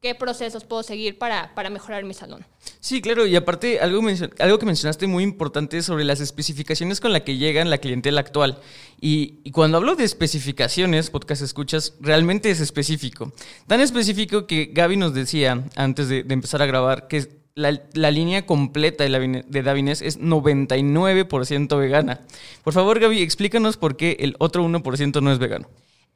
[0.01, 2.45] qué procesos puedo seguir para, para mejorar mi salón.
[2.79, 4.01] Sí, claro, y aparte algo,
[4.39, 8.59] algo que mencionaste muy importante sobre las especificaciones con las que llegan la clientela actual.
[9.01, 13.31] Y, cuando hablo de especificaciones, podcast escuchas, realmente es específico.
[13.67, 18.45] Tan específico que Gaby nos decía antes de, empezar a grabar que la, la, línea
[18.45, 22.21] completa de, de Davines es 99% vegana.
[22.63, 25.67] Por favor, Gaby, explícanos por qué el otro 1% no es vegano.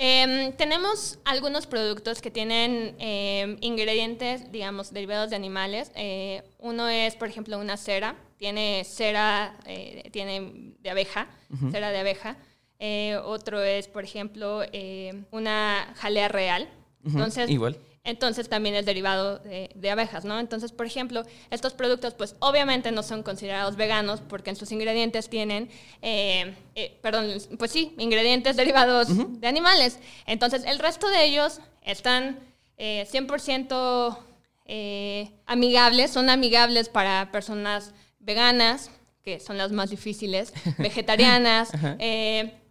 [0.03, 5.91] Em, tenemos algunos productos que tienen em, ingredientes, digamos, derivados de animales.
[5.93, 8.15] Eh, uno es, por ejemplo, una cera.
[8.37, 11.27] Tiene cera eh, tiene de abeja,
[11.69, 12.35] cera de abeja.
[12.79, 14.63] Eh, otro es, por ejemplo,
[15.29, 16.67] una jalea real.
[17.05, 17.77] Entonces, Igual.
[18.03, 20.39] Entonces también es derivado de, abejas, ¿no?
[20.39, 25.29] Entonces, por ejemplo, estos productos, pues obviamente no son considerados veganos porque en sus ingredientes
[25.29, 25.69] tienen,
[26.01, 29.09] eh, eh, perdón, pues sí, ingredientes derivados
[29.39, 29.99] de animales.
[30.25, 32.39] Entonces, el resto de ellos están
[32.79, 34.17] 100%
[34.65, 38.89] eh, amigables, son amigables para personas veganas,
[39.21, 41.69] que son las más difíciles, vegetarianas.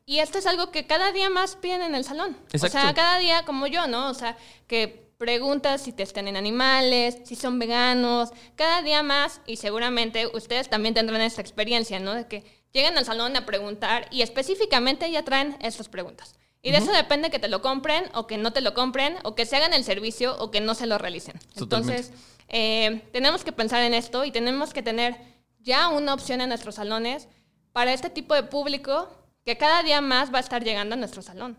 [0.06, 2.36] y esto es algo que cada día más piden en el salón.
[2.52, 4.10] O sea, cada día como yo, ¿no?
[4.10, 9.56] O sea, que preguntas si testan en animales, si son veganos, cada día más y
[9.56, 12.14] seguramente ustedes también tendrán esta experiencia, ¿no?
[12.14, 16.36] De que llegan al salón a preguntar y específicamente ya traen estas preguntas.
[16.62, 19.34] Y de eso depende que te lo compren o que no te lo compren o
[19.34, 21.38] que se hagan el servicio o que no se lo realicen.
[21.54, 22.12] Entonces,
[22.48, 25.18] eh, tenemos que pensar en esto y tenemos que tener
[25.58, 27.28] ya una opción en nuestros salones
[27.72, 29.10] para este tipo de público
[29.50, 31.56] que cada día más va a estar llegando a nuestro salón.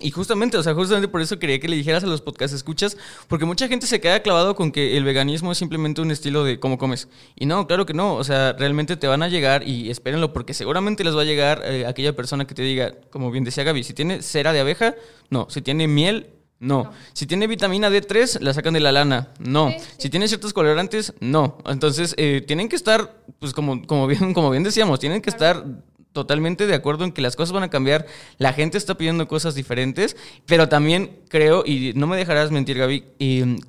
[0.00, 2.96] Y justamente, o sea, justamente por eso quería que le dijeras a los podcast escuchas,
[3.28, 6.58] porque mucha gente se queda clavado con que el veganismo es simplemente un estilo de
[6.58, 7.08] cómo comes.
[7.36, 10.54] Y no, claro que no, o sea, realmente te van a llegar y espérenlo, porque
[10.54, 13.84] seguramente les va a llegar eh, aquella persona que te diga, como bien decía Gaby,
[13.84, 14.94] si tiene cera de abeja,
[15.28, 16.92] no, si tiene miel, no.
[17.12, 19.30] Si tiene vitamina D3, la sacan de la lana.
[19.40, 19.74] No.
[19.98, 21.58] Si tiene ciertos colorantes, no.
[21.66, 25.64] Entonces, eh, tienen que estar, pues como, como, bien, como bien decíamos, tienen que estar
[26.12, 28.06] totalmente de acuerdo en que las cosas van a cambiar,
[28.38, 33.00] la gente está pidiendo cosas diferentes, pero también creo, y no me dejarás mentir Gaby,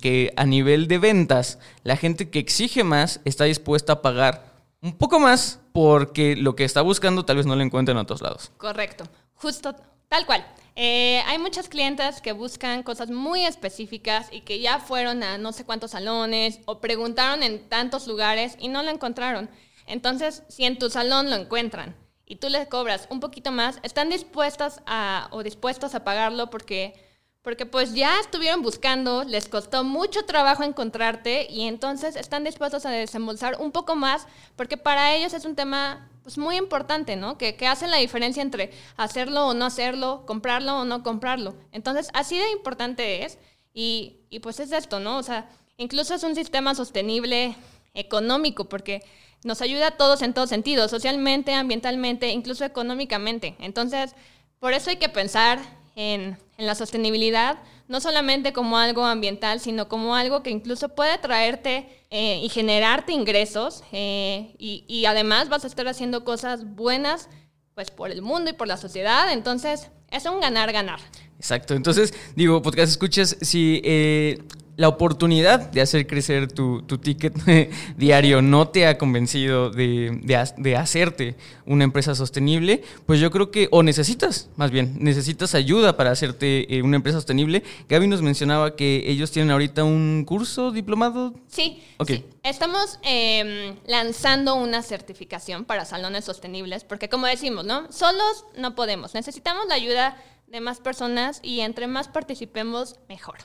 [0.00, 4.96] que a nivel de ventas, la gente que exige más está dispuesta a pagar un
[4.96, 8.52] poco más porque lo que está buscando tal vez no lo encuentre en otros lados.
[8.58, 9.04] Correcto,
[9.34, 9.74] justo
[10.08, 10.46] tal cual.
[10.76, 15.52] Eh, hay muchas clientes que buscan cosas muy específicas y que ya fueron a no
[15.52, 19.48] sé cuántos salones o preguntaron en tantos lugares y no lo encontraron.
[19.86, 24.10] Entonces, si en tu salón lo encuentran y tú les cobras un poquito más, están
[24.10, 26.94] dispuestas a, o dispuestos a pagarlo porque,
[27.42, 32.90] porque pues ya estuvieron buscando, les costó mucho trabajo encontrarte y entonces están dispuestos a
[32.90, 37.36] desembolsar un poco más porque para ellos es un tema pues muy importante, ¿no?
[37.36, 41.54] Que, que hacen la diferencia entre hacerlo o no hacerlo, comprarlo o no comprarlo.
[41.70, 43.38] Entonces, así de importante es
[43.74, 45.18] y, y pues es esto, ¿no?
[45.18, 47.54] O sea, incluso es un sistema sostenible
[47.92, 49.02] económico porque
[49.44, 53.54] nos ayuda a todos en todos sentidos, socialmente, ambientalmente, incluso económicamente.
[53.60, 54.16] Entonces,
[54.58, 55.60] por eso hay que pensar
[55.94, 61.88] en, la sostenibilidad, no solamente como algo ambiental, sino como algo que incluso puede traerte
[62.10, 67.28] eh, y generarte ingresos eh, y, además vas a estar haciendo cosas buenas
[67.74, 69.32] pues por el mundo y por la sociedad.
[69.32, 71.00] Entonces, es un ganar-ganar.
[71.38, 71.74] Exacto.
[71.74, 74.38] Entonces, digo, podcast escuchas, si eh,
[74.76, 77.34] la oportunidad de hacer crecer tu, ticket
[77.96, 80.20] diario no te ha convencido de,
[80.56, 85.96] de, hacerte una empresa sostenible, pues yo creo que, o necesitas, más bien, necesitas ayuda
[85.96, 87.62] para hacerte eh, una empresa sostenible.
[87.88, 91.34] Gaby nos mencionaba que ellos tienen ahorita un curso diplomado.
[91.46, 92.24] Sí, okay.
[92.42, 97.90] estamos em, lanzando una certificación para salones sostenibles, porque como decimos, ¿no?
[97.92, 100.16] Solos no podemos, necesitamos la ayuda
[100.54, 103.38] de más personas y entre más participemos, mejor.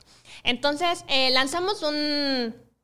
[0.44, 1.82] Entonces, eh, lanzamos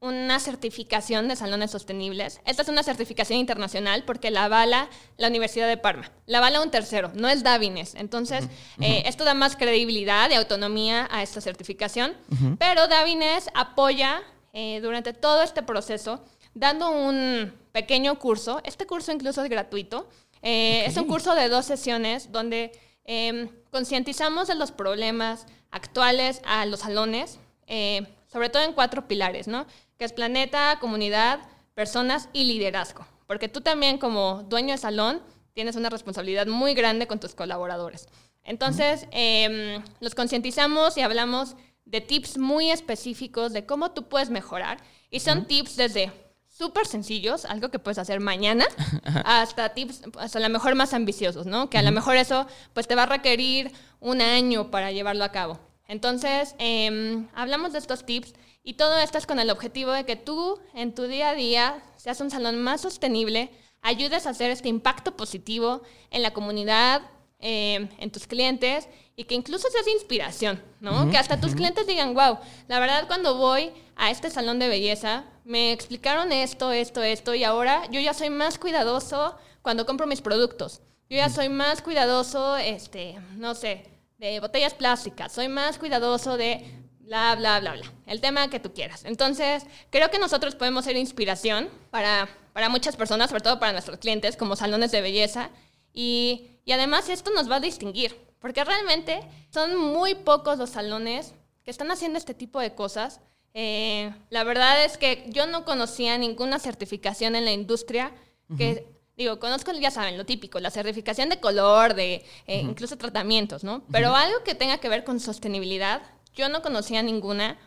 [0.00, 2.40] una certificación de salones sostenibles.
[2.44, 6.10] Esta es una certificación internacional porque la avala la Universidad de Parma.
[6.26, 7.94] La avala un tercero, no es Davines.
[7.94, 8.48] Entonces,
[8.80, 12.12] eh, esto da más credibilidad y autonomía a esta certificación.
[12.58, 18.60] Pero Davines apoya eh, durante todo este proceso dando un pequeño curso.
[18.64, 20.08] Este curso incluso es gratuito.
[20.42, 22.72] Es un curso de dos sesiones donde
[23.06, 29.46] Em, concientizamos de los problemas actuales a los salones, eh, sobre todo en cuatro pilares,
[29.46, 29.66] ¿no?
[29.96, 31.40] Que es planeta, comunidad,
[31.74, 33.06] personas y liderazgo.
[33.26, 38.08] Porque tú también como dueño de salón tienes una responsabilidad muy grande con tus colaboradores.
[38.42, 44.78] Entonces, em, los concientizamos y hablamos de tips muy específicos de cómo tú puedes mejorar.
[45.10, 46.12] Y son tips desde
[46.56, 48.66] súper sencillos, algo que puedes hacer mañana,
[49.24, 51.68] hasta tips, hasta a lo mejor más ambiciosos, ¿no?
[51.68, 55.32] Que a lo mejor eso pues te va a requerir un año para llevarlo a
[55.32, 55.58] cabo.
[55.86, 60.16] Entonces, em, hablamos de estos tips y todo esto es con el objetivo de que
[60.16, 63.50] tú en tu día a día seas un salón más sostenible,
[63.82, 67.02] ayudes a hacer este impacto positivo en la comunidad,
[67.38, 71.10] em, en tus clientes y que incluso seas inspiración, ¿no?
[71.10, 75.24] que hasta tus clientes digan, wow, la verdad cuando voy a este salón de belleza,
[75.44, 80.20] me explicaron esto, esto, esto, y ahora yo ya soy más cuidadoso cuando compro mis
[80.20, 80.82] productos.
[81.09, 83.85] Yo ya soy más cuidadoso, este, no sé,
[84.18, 86.64] de botellas plásticas, soy más cuidadoso de
[87.00, 87.92] bla, bla, bla, bla.
[88.06, 89.04] El tema que tú quieras.
[89.04, 93.98] Entonces, creo que nosotros podemos ser inspiración para, para muchas personas, sobre todo para nuestros
[93.98, 95.50] clientes, como salones de belleza.
[95.92, 101.35] Y, y además esto nos va a distinguir, porque realmente son muy pocos los salones
[101.64, 103.20] que están haciendo este tipo de cosas
[103.58, 108.12] eh, la verdad es que yo no conocía ninguna certificación en la industria
[108.58, 113.64] que, digo, conozco, ya saben, lo típico, la certificación de color, de eh, incluso tratamientos,
[113.64, 113.82] ¿no?
[113.90, 116.02] Pero algo que tenga que ver con sostenibilidad,
[116.34, 117.58] yo no conocía ninguna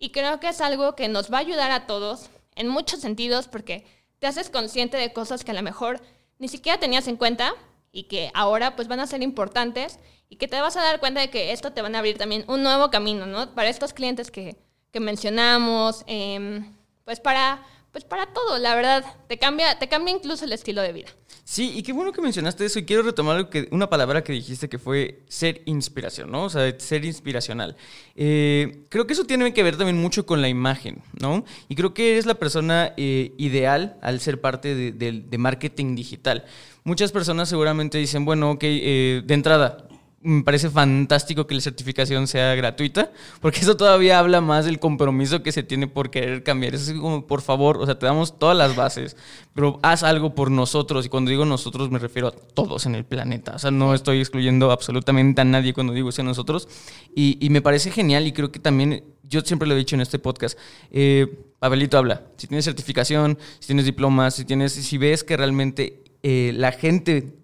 [0.00, 3.46] y creo que es algo que nos va a ayudar a todos en muchos sentidos
[3.46, 3.86] porque
[4.18, 6.02] te haces consciente de cosas que a lo mejor
[6.40, 7.54] ni siquiera tenías en cuenta
[7.92, 11.20] y que ahora pues van a ser importantes y que te vas a dar cuenta
[11.20, 13.54] de que esto te van a abrir también un nuevo camino, ¿no?
[13.54, 14.56] Para estos clientes que
[14.96, 16.72] que mencionamos, em,
[17.04, 20.94] pues para, pues para todo, la verdad, te cambia, te cambia incluso el estilo de
[20.94, 21.08] vida.
[21.44, 24.78] Sí, y qué bueno que mencionaste eso y quiero retomar una palabra que dijiste que
[24.78, 26.44] fue ser inspiración, ¿no?
[26.44, 27.76] O sea, ser inspiracional.
[28.14, 31.44] Eh, creo que eso tiene que ver también mucho con la imagen, ¿no?
[31.68, 36.46] Y creo que eres la persona eh, ideal al ser parte de, de, marketing digital.
[36.84, 39.86] Muchas personas seguramente dicen, bueno, ok, eh, de entrada,
[40.26, 45.44] me parece fantástico que la certificación sea gratuita, porque eso todavía habla más del compromiso
[45.44, 46.74] que se tiene por querer cambiar.
[46.74, 49.16] Es como, por favor, o sea, te damos todas las bases,
[49.54, 51.06] pero haz algo por nosotros.
[51.06, 53.54] Y cuando digo nosotros me refiero a todos en el planeta.
[53.54, 56.68] O sea, no estoy excluyendo absolutamente a nadie cuando digo ese nosotros.
[57.14, 60.00] Y, y me parece genial y creo que también, yo siempre lo he dicho en
[60.00, 60.58] este podcast,
[60.90, 66.52] eh, habla, si tienes certificación, si tienes diplomas, si, tienes, si ves que realmente eh,
[66.56, 67.34] la gente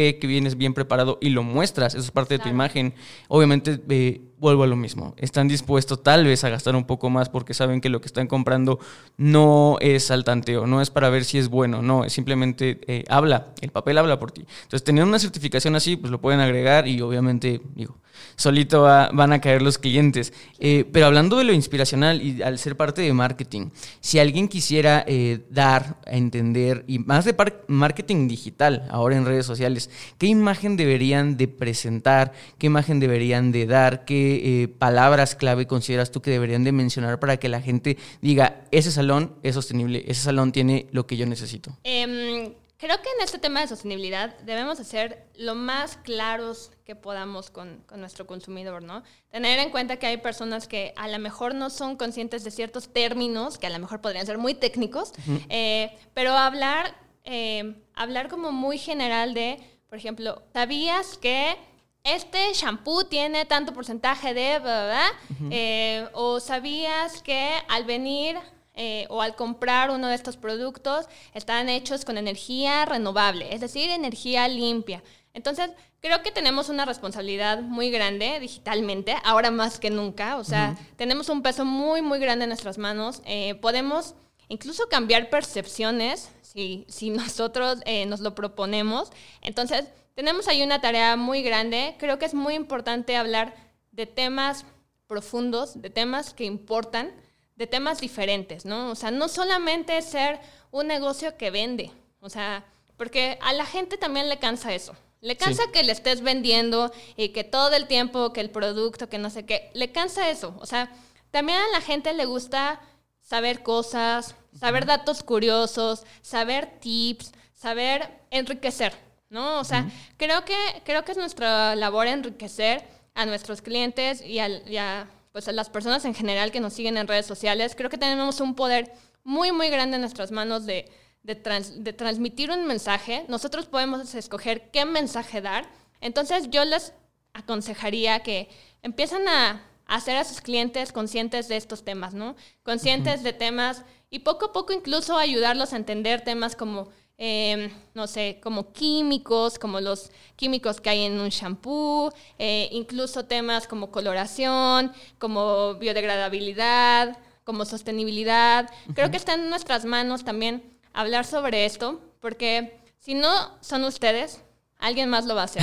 [0.00, 2.94] ve que vienes bien preparado y lo muestras, eso es parte de tu imagen,
[3.28, 5.14] obviamente eh, vuelvo a lo mismo.
[5.18, 8.26] Están dispuestos tal vez a gastar un poco más porque saben que lo que están
[8.26, 8.80] comprando
[9.18, 13.48] no es saltanteo, no es para ver si es bueno, no, es simplemente eh, habla,
[13.60, 14.46] el papel habla por ti.
[14.62, 17.98] Entonces, teniendo una certificación así, pues lo pueden agregar y obviamente, digo,
[18.36, 20.32] solito van a caer los clientes.
[20.58, 25.04] Eh, pero hablando de lo inspiracional y al ser parte de marketing, si alguien quisiera
[25.06, 27.34] eh, dar a entender, y más de
[27.68, 32.32] marketing digital, ahora en redes sociales, ¿qué imagen deberían de presentar?
[32.58, 34.04] ¿Qué imagen deberían de dar?
[34.04, 38.62] ¿Qué eh, palabras clave consideras tú que deberían de mencionar para que la gente diga,
[38.70, 41.76] ese salón es sostenible, ese salón tiene lo que yo necesito?
[41.84, 47.50] Em, creo que en este tema de sostenibilidad debemos ser lo más claros que podamos
[47.50, 49.02] con, nuestro consumidor, ¿no?
[49.30, 52.92] Tener en cuenta que hay personas que a lo mejor no son conscientes de ciertos
[52.92, 55.12] términos, que a lo mejor podrían ser muy técnicos,
[55.48, 61.56] eh, pero hablar, eh, hablar como muy general de, por ejemplo, ¿sabías que
[62.04, 65.10] este shampoo tiene tanto porcentaje de, ¿verdad?
[65.50, 68.38] Eh, o sabías que al venir
[68.74, 73.90] eh, o al comprar uno de estos productos están hechos con energía renovable, es decir,
[73.90, 75.02] energía limpia.
[75.34, 80.38] Entonces, creo que tenemos una responsabilidad muy grande digitalmente, ahora más que nunca.
[80.38, 83.22] O sea, tenemos un peso muy, muy grande en nuestras manos.
[83.26, 84.14] Eh, podemos
[84.48, 89.10] incluso cambiar percepciones si, si nosotros nos lo proponemos.
[89.42, 89.84] Entonces,
[90.20, 91.96] tenemos ahí una tarea muy grande.
[91.98, 93.54] Creo que es muy importante hablar
[93.90, 94.66] de temas
[95.06, 97.10] profundos, de temas que importan,
[97.56, 98.90] de temas diferentes, ¿no?
[98.90, 100.38] O sea, no solamente ser
[100.72, 102.66] un negocio que vende, o sea,
[102.98, 104.94] porque a la gente también le cansa eso.
[105.22, 109.16] Le cansa que le estés vendiendo y que todo el tiempo, que el producto, que
[109.16, 110.54] no sé qué, le cansa eso.
[110.60, 110.92] O sea,
[111.30, 112.78] también a la gente le gusta
[113.22, 119.08] saber cosas, saber datos curiosos, saber tips, saber enriquecer.
[119.30, 119.60] ¿No?
[119.60, 125.08] O sea, creo, que, creo que es nuestra labor enriquecer a nuestros clientes y, a,
[125.32, 127.74] pues a las personas en general que nos siguen en redes sociales.
[127.76, 128.92] Creo que tenemos un poder
[129.24, 130.90] muy, muy grande en nuestras manos de,
[131.22, 133.24] de, de transmitir un mensaje.
[133.28, 135.66] Nosotros podemos escoger qué mensaje dar.
[136.00, 136.92] Entonces yo les
[137.32, 138.48] aconsejaría que
[138.82, 142.36] empiezan a hacer a sus clientes conscientes de estos temas, ¿no?
[142.62, 146.88] Conscientes de temas y poco a poco incluso ayudarlos a entender temas como
[147.22, 153.26] Em, no sé, como químicos, como los químicos que hay en un shampoo, eh, incluso
[153.26, 158.70] temas como coloración, como biodegradabilidad, como sostenibilidad.
[158.94, 160.62] Creo que está en nuestras manos también
[160.94, 163.30] hablar sobre esto, porque si no
[163.60, 164.40] son ustedes,
[164.78, 165.62] alguien más lo va a hacer.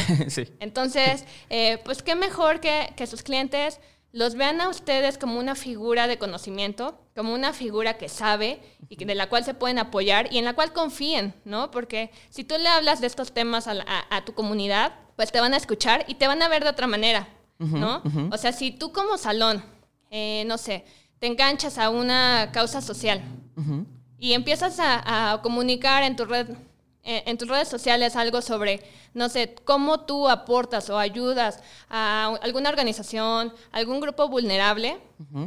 [0.60, 3.80] Entonces, eh, pues qué mejor que, que sus clientes
[4.12, 9.04] los vean a ustedes como una figura de conocimiento, como una figura que sabe y
[9.04, 11.72] de la cual se pueden apoyar y en la cual confíen, ¿no?
[11.72, 15.58] Porque si tú le hablas de estos temas a, tu comunidad, pues te van a
[15.58, 17.28] escuchar y te van a ver de otra manera,
[17.60, 18.02] ¿no?
[18.32, 19.64] O sea, si tú como salón,
[20.10, 20.86] eh, no sé,
[21.20, 23.22] te enganchas a una causa social
[24.18, 26.48] y empiezas a, a comunicar en tu red
[27.08, 28.82] en tus redes sociales algo sobre,
[29.14, 35.00] no sé, cómo tú aportas o ayudas a alguna organización, algún grupo vulnerable,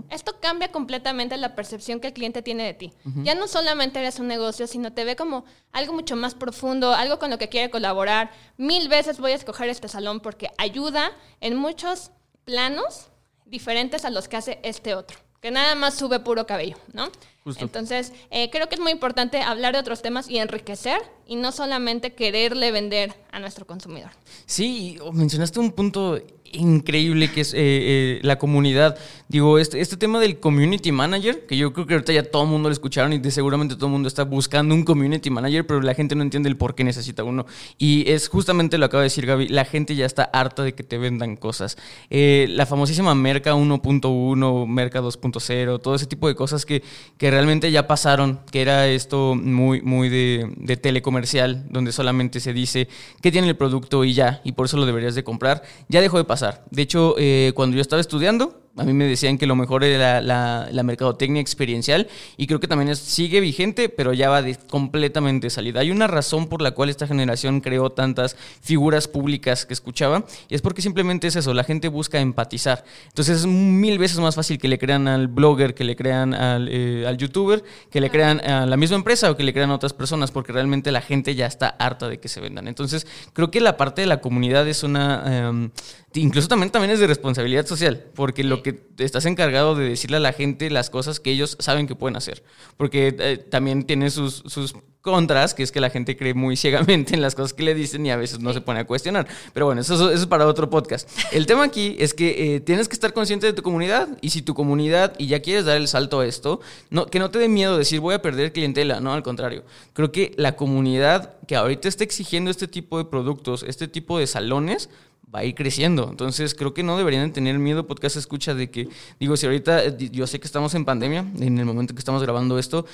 [0.09, 2.93] esto cambia completamente la percepción que el cliente tiene de ti.
[3.23, 7.19] Ya no solamente eres un negocio, sino te ve como algo mucho más profundo, algo
[7.19, 8.31] con lo que quiere colaborar.
[8.57, 12.11] Mil veces voy a escoger este salón porque ayuda en muchos
[12.45, 13.11] planos
[13.45, 17.11] diferentes a los que hace este otro que nada más sube puro cabello, ¿no?
[17.59, 21.53] Entonces, eh, creo que es muy importante hablar de otros temas y enriquecer y no
[21.53, 24.11] solamente quererle vender a nuestro consumidor.
[24.47, 26.21] Sí, mencionaste un punto
[26.53, 28.99] increíble que es eh, eh, la comunidad.
[29.29, 32.49] Digo, este, este tema del community manager, que yo creo que ahorita ya todo el
[32.49, 35.81] mundo lo escucharon y de seguramente todo el mundo está buscando un community manager, pero
[35.81, 37.47] la gente no entiende el por qué necesita uno.
[37.79, 40.75] Y es justamente lo que acaba de decir Gaby, la gente ya está harta de
[40.75, 41.77] que te vendan cosas.
[42.11, 46.83] Eh, la famosísima Merca 1.1, Merca 2.0, todo ese tipo de cosas que,
[47.17, 52.53] que realmente ya pasaron, que era esto muy, muy de, de telecomercial, donde solamente se
[52.53, 52.89] dice
[53.23, 56.19] que tiene el producto y ya, y por eso lo deberías de comprar, ya dejó
[56.19, 56.40] de pasar.
[56.71, 60.23] De hecho, eh, cuando yo estaba estudiando, a mí me decían que lo mejor era
[60.23, 62.09] la, la, mercadotecnia experiencial
[62.39, 65.81] y creo que también sigue vigente, pero ya va de completamente salida.
[65.81, 70.55] Hay una razón por la cual esta generación creó tantas figuras públicas que escuchaba y
[70.55, 72.85] es porque simplemente es eso, la gente busca empatizar.
[73.09, 76.69] Entonces es mil veces más fácil que le crean al blogger, que le crean al,
[76.71, 79.75] eh, al youtuber, que le crean a la misma empresa o que le crean a
[79.75, 82.67] otras personas, porque realmente la gente ya está harta de que se vendan.
[82.67, 85.23] Entonces creo que la parte de la comunidad es una...
[85.27, 85.71] Eh,
[86.15, 90.21] incluso también, también es de responsabilidad social, porque lo que estás encargado de decirle a
[90.21, 92.43] la gente las cosas que ellos saben que pueden hacer,
[92.77, 97.15] porque eh, también tiene sus, sus contras, que es que la gente cree muy ciegamente
[97.15, 99.27] en las cosas que le dicen y a veces no se pone a cuestionar.
[99.53, 101.09] Pero bueno, eso, es para otro podcast.
[101.33, 104.43] El tema aquí es que eh, tienes que estar consciente de tu comunidad y si
[104.43, 106.61] tu comunidad y ya quieres dar el salto a esto,
[106.91, 109.65] no, que no te dé miedo decir voy a perder clientela, no, al contrario.
[109.93, 114.27] Creo que la comunidad que ahorita está exigiendo este tipo de productos, este tipo de
[114.27, 114.91] salones,
[115.35, 116.09] va a ir creciendo.
[116.11, 120.11] Entonces, creo que no deberían tener miedo podcast escucha de que, digo, si ahorita eh,
[120.11, 122.87] yo sé que estamos en pandemia, en el momento que estamos grabando esto,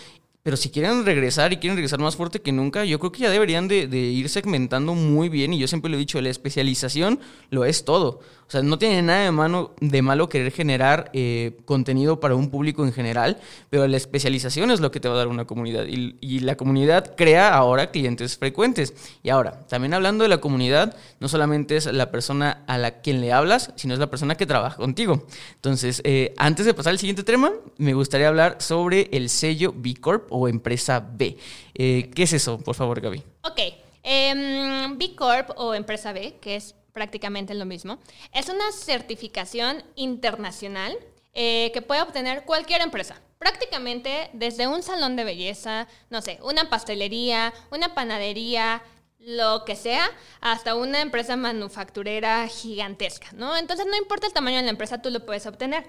[0.43, 3.31] pero si quieren regresar y quieren regresar más fuerte que nunca, yo creo que ya
[3.31, 5.53] deberían de, de, ir segmentando muy bien.
[5.53, 7.19] Y yo siempre lo he dicho, la especialización
[7.51, 8.21] lo es todo.
[8.49, 12.49] O sea, no tiene nada de, mano, de malo querer generar eh, contenido para un
[12.49, 13.39] público en general,
[13.71, 15.87] pero la especialización es lo que te va a dar una comunidad.
[15.87, 18.95] Y, la comunidad crea ahora clientes frecuentes.
[19.25, 23.21] Y ahora, también hablando de la comunidad, no solamente es la persona a la quien
[23.21, 25.27] le hablas, sino es la persona que trabaja contigo.
[25.55, 29.95] Entonces, eh, antes de pasar al siguiente tema, me gustaría hablar sobre el sello B
[29.95, 31.37] Corp o empresa B.
[31.75, 33.23] Eh, ¿Qué es eso, por favor, Gaby?
[33.43, 33.61] Ok.
[34.05, 37.99] Eh, B Corp o empresa B, que es prácticamente lo mismo,
[38.33, 40.97] es una certificación internacional
[41.35, 43.21] eh, que puede obtener cualquier empresa.
[43.39, 48.83] Prácticamente desde un salón de belleza, no sé, una pastelería, una panadería,
[49.19, 50.09] lo que sea,
[50.41, 53.59] hasta una empresa manufacturera gigantesca, ¿no?
[53.59, 55.85] Entonces no importa el tamaño de la empresa, tú lo puedes obtener.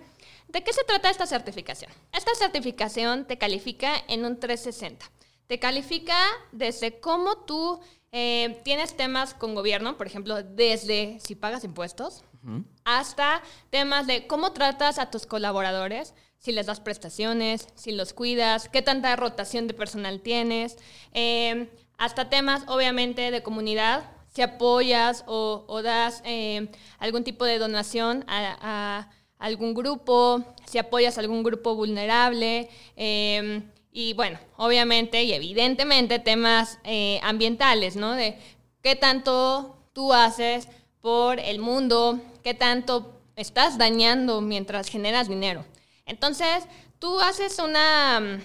[0.50, 1.90] ¿De qué se trata esta certificación?
[2.12, 5.10] Esta certificación te califica en un 360.
[5.48, 6.18] Te califica
[6.52, 7.80] desde cómo tú
[8.12, 12.66] eh, tienes temas con gobierno, por ejemplo, desde si pagas impuestos, uh -huh.
[12.86, 18.70] hasta temas de cómo tratas a tus colaboradores, si les das prestaciones, si los cuidas,
[18.70, 20.78] qué tanta rotación de personal tienes,
[21.14, 27.58] eh, hasta temas, obviamente, de comunidad, si apoyas o, o das eh, algún tipo de
[27.58, 32.70] donación a, a, algún grupo, si apoyas a algún grupo vulnerable.
[32.96, 33.64] Eh,
[33.98, 38.14] y bueno, obviamente y evidentemente temas eh, ambientales, ¿no?
[38.14, 38.38] De
[38.84, 40.68] qué tanto tú haces
[41.02, 45.66] por el mundo, qué tanto estás dañando mientras generas dinero.
[46.06, 46.66] Entonces,
[47.00, 48.40] tú haces una,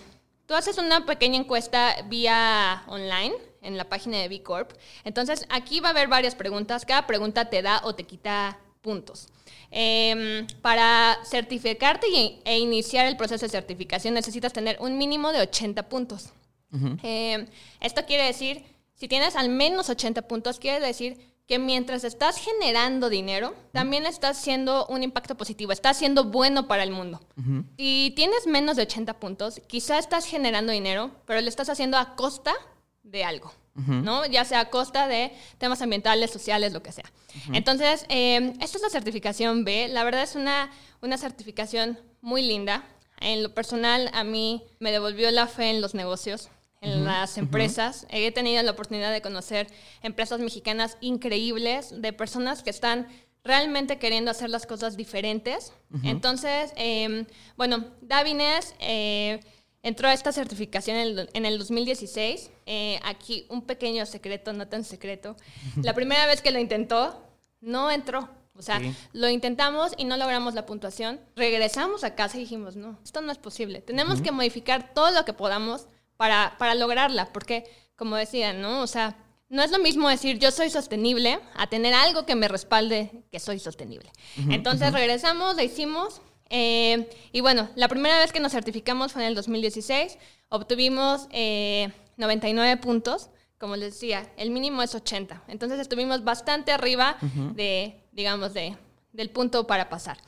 [0.47, 4.73] tú haces una pequeña encuesta vía online en la página de B Corp.
[5.05, 6.87] Entonces, aquí va a haber varias preguntas.
[6.87, 9.29] Cada pregunta te da o te quita puntos.
[9.71, 15.41] Eh, para certificarte y, e iniciar el proceso de certificación necesitas tener un mínimo de
[15.41, 16.31] 80 puntos.
[16.73, 16.99] Uh -huh.
[17.03, 17.47] eh,
[17.81, 18.65] esto quiere decir,
[18.95, 24.39] si tienes al menos 80 puntos, quiere decir que mientras estás generando dinero, también estás
[24.39, 27.21] haciendo un impacto positivo, estás siendo bueno para el mundo.
[27.37, 27.65] Uh -huh.
[27.77, 32.15] Si tienes menos de 80 puntos, quizá estás generando dinero, pero lo estás haciendo a
[32.15, 32.55] costa
[33.03, 33.53] de algo.
[33.75, 34.03] Uh -huh.
[34.03, 34.27] ¿no?
[34.27, 37.05] Ya sea a costa de temas ambientales, sociales, lo que sea.
[37.07, 37.57] Uh -huh.
[37.57, 39.89] Entonces, eh, esta es la certificación B.
[39.89, 40.71] La verdad es una,
[41.01, 42.85] una certificación muy linda.
[43.21, 46.51] En lo personal, a mí me devolvió la fe en los negocios,
[46.83, 47.05] en uh -huh.
[47.07, 48.07] las empresas.
[48.11, 49.69] He tenido la oportunidad de conocer
[50.03, 53.07] empresas mexicanas increíbles, de personas que están
[53.45, 55.73] realmente queriendo hacer las cosas diferentes.
[56.03, 57.25] Entonces, eh,
[57.57, 58.75] bueno, Davines...
[58.81, 59.41] Eh,
[59.83, 62.51] entró a esta certificación en el, en el 2016.
[62.67, 65.37] Eh, aquí un pequeño secreto, no tan secreto.
[65.83, 67.23] La primera vez que lo intentó,
[67.61, 68.29] no entró.
[68.55, 68.95] O sea, sí.
[69.13, 71.21] lo intentamos y no logramos la puntuación.
[71.37, 73.81] Regresamos a casa y dijimos, no, esto no es posible.
[73.81, 74.25] Tenemos uh -huh.
[74.25, 75.87] que modificar todo lo que podamos
[76.19, 77.65] para, para lograrla, porque,
[77.97, 78.83] como decían, ¿no?
[78.83, 79.17] O sea,
[79.49, 83.41] no es lo mismo decir yo soy sostenible a tener algo que me respalde que
[83.41, 84.11] soy sostenible.
[84.37, 84.99] Uh -huh, Entonces uh -huh.
[84.99, 86.21] regresamos, lo hicimos,
[86.55, 90.19] eh, y bueno, la primera vez que nos certificamos fue en el 2016.
[90.51, 93.31] Obtuvimos eh, 99 puntos.
[93.57, 95.45] Como les decía, el mínimo es 80.
[95.49, 97.55] Entonces estuvimos bastante arriba uh -huh.
[97.55, 98.77] de, digamos, de,
[99.13, 100.19] del punto para pasar.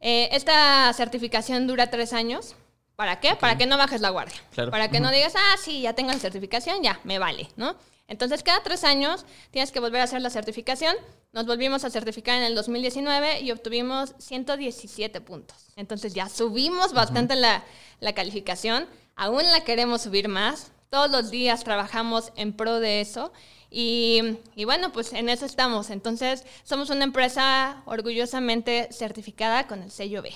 [0.00, 2.56] Eh, esta certificación dura tres años.
[2.96, 3.36] ¿Para qué?
[3.36, 4.36] Para que no bajes la guardia.
[4.50, 4.70] Claro.
[4.70, 7.76] Para que no digas, ah, sí, ya tengo la certificación, ya, me vale, ¿no?
[8.12, 10.94] Entonces, cada tres años tienes que volver a hacer la certificación.
[11.32, 15.56] Nos volvimos a certificar en el 2019 y obtuvimos 117 puntos.
[15.76, 17.64] Entonces, ya subimos bastante la,
[18.00, 18.86] la calificación.
[19.16, 20.72] Aún la queremos subir más.
[20.90, 23.32] Todos los días trabajamos en pro de eso.
[23.70, 24.20] Y,
[24.56, 25.88] y, bueno, pues en eso estamos.
[25.88, 30.34] Entonces, somos una empresa orgullosamente certificada con el sello B.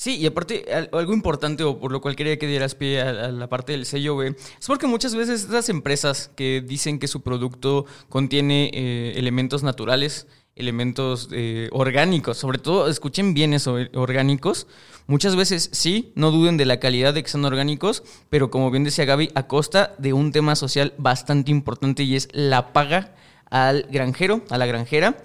[0.00, 3.48] Sí, y aparte, algo importante, o por lo cual quería que dieras pie a, la
[3.48, 8.70] parte del sello es porque muchas veces estas empresas que dicen que su producto contiene
[8.72, 14.68] eh, elementos naturales, elementos eh, orgánicos, sobre todo, escuchen bien eso, eh, orgánicos,
[15.08, 18.84] muchas veces sí, no duden de la calidad de que son orgánicos, pero como bien
[18.84, 23.16] decía Gaby, a costa de un tema social bastante importante y es la paga
[23.50, 25.16] al granjero, a la granjera.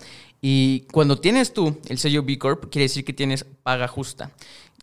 [0.45, 4.31] Y cuando tienes tú el sello B Corp, quiere decir que tienes paga justa.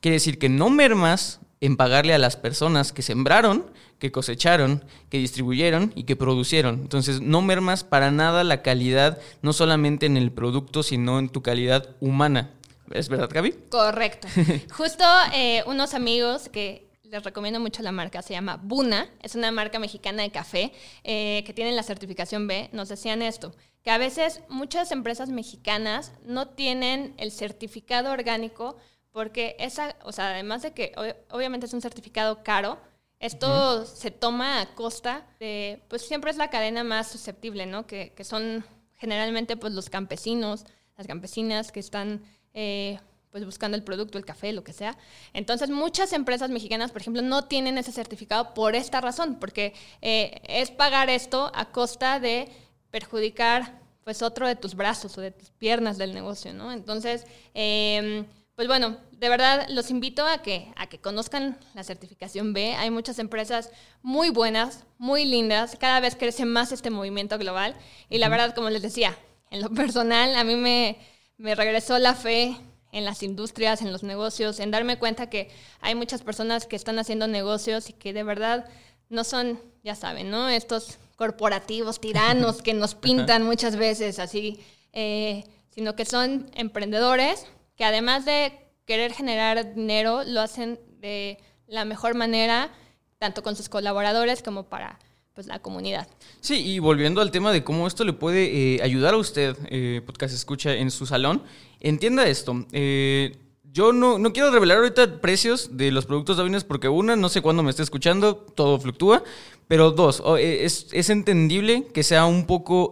[0.01, 3.67] Quiere decir que no mermas en pagarle a las personas que sembraron,
[3.99, 6.77] que cosecharon, que distribuyeron y que producieron.
[6.81, 11.43] Entonces, no mermas para nada la calidad, no solamente en el producto, sino en tu
[11.43, 12.53] calidad humana.
[12.91, 13.55] ¿Es verdad, Gaby?
[13.69, 14.29] Correcto.
[14.75, 15.05] Justo
[15.35, 19.79] eh, unos amigos que les recomiendo mucho la marca, se llama Buna, es una marca
[19.79, 24.43] mexicana de café eh, que tiene la certificación B, nos decían esto, que a veces
[24.49, 28.77] muchas empresas mexicanas no tienen el certificado orgánico
[29.11, 30.93] porque esa, o sea, además de que
[31.31, 32.79] obviamente es un certificado caro,
[33.19, 37.87] esto se toma a costa de, pues siempre es la cadena más susceptible, ¿no?
[37.87, 40.65] Que, que son generalmente pues los campesinos,
[40.97, 42.23] las campesinas que están
[42.55, 43.01] eh,
[43.31, 44.97] pues buscando el producto, el café, lo que sea.
[45.33, 50.41] Entonces muchas empresas mexicanas, por ejemplo, no tienen ese certificado por esta razón, porque eh,
[50.45, 52.49] es pagar esto a costa de
[52.91, 56.73] perjudicar pues otro de tus brazos o de tus piernas del negocio, ¿no?
[56.73, 58.25] Entonces, eh,
[58.61, 62.75] pues bueno, de verdad los invito a que, a que conozcan la certificación B.
[62.75, 63.71] Hay muchas empresas
[64.03, 65.77] muy buenas, muy lindas.
[65.79, 67.75] Cada vez crece más este movimiento global.
[68.09, 69.17] Y la verdad, como les decía,
[69.51, 70.99] en lo personal, a mí me,
[71.39, 72.57] me regresó la fe
[72.93, 76.99] en las industrias, en los negocios, en darme cuenta que hay muchas personas que están
[76.99, 78.69] haciendo negocios y que de verdad
[79.09, 80.49] no son, ya saben, ¿no?
[80.49, 84.61] Estos corporativos tiranos que nos pintan muchas veces así,
[84.93, 88.53] eh, sino que son emprendedores que además de
[88.85, 92.71] querer generar dinero, lo hacen de la mejor manera,
[93.19, 94.99] tanto con sus colaboradores como para
[95.41, 96.07] pues, la comunidad.
[96.43, 100.03] Sí, y volviendo al tema de cómo esto le puede eh, ayudar a usted, eh,
[100.05, 101.43] podcast escucha en su salón,
[101.81, 102.67] entienda esto.
[102.73, 103.39] Eh,
[103.73, 107.41] yo no, no, quiero revelar ahorita precios de los productos Davines porque una, no sé
[107.41, 109.25] cuándo me esté escuchando, todo fluctúa,
[109.67, 112.91] pero dos, es, es entendible que sea un poco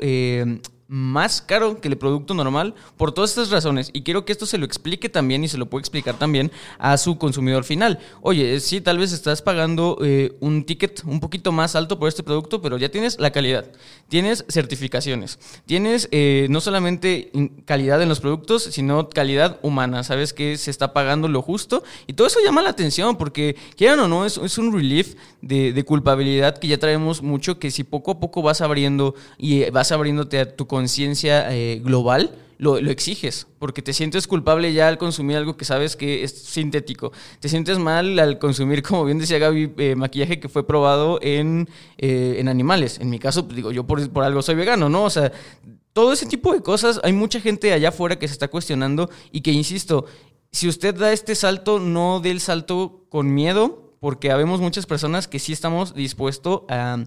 [0.89, 3.91] más caro que el producto normal por todas estas razones.
[3.93, 6.97] Y quiero que esto se lo explique también y se lo pueda explicar también a
[6.97, 7.99] su consumidor final.
[8.22, 12.22] Oye, sí, tal vez estás pagando eh, un ticket un poquito más alto por este
[12.22, 13.66] producto, pero ya tienes la calidad,
[14.09, 17.30] tienes certificaciones, tienes eh, no solamente
[17.66, 20.03] calidad en los productos, sino calidad humana.
[20.05, 24.01] Sabes que se está pagando lo justo y todo eso llama la atención porque, quieran
[24.01, 27.84] o no, es, es un relief de, de culpabilidad que ya traemos mucho, que si
[27.84, 32.76] poco a poco vas abriendo y eh, vas abriéndote a tu conciencia eh, global, lo,
[32.76, 37.11] exiges, porque te sientes culpable ya al consumir algo que sabes que es sintético.
[37.41, 41.68] Te sientes mal al consumir, como bien decía Gaby, eh, maquillaje que fue probado en,
[41.97, 43.01] eh, en animales.
[43.01, 45.03] En mi caso, pues, digo, yo por, por algo soy vegano, ¿no?
[45.03, 45.33] O sea,
[45.93, 49.41] todo ese tipo de cosas, hay mucha gente allá afuera que se está cuestionando y
[49.41, 50.05] que, insisto,
[50.53, 55.26] si usted da este salto, no dé el salto con miedo, porque habemos muchas personas
[55.26, 57.05] que sí estamos dispuestos a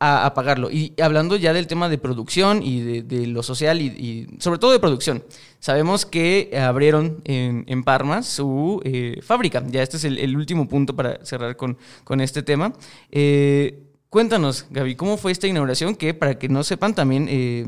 [0.00, 0.70] a, pagarlo.
[0.70, 4.80] Y hablando ya del tema de producción y de, lo social y, sobre todo de
[4.80, 5.22] producción,
[5.58, 9.62] sabemos que abrieron en, en Parma su eh, fábrica.
[9.68, 12.72] Ya este es el, último punto para cerrar con, con este tema.
[13.10, 17.66] Eh, cuéntanos, Gaby, ¿cómo fue esta inauguración que, para que no sepan, también eh,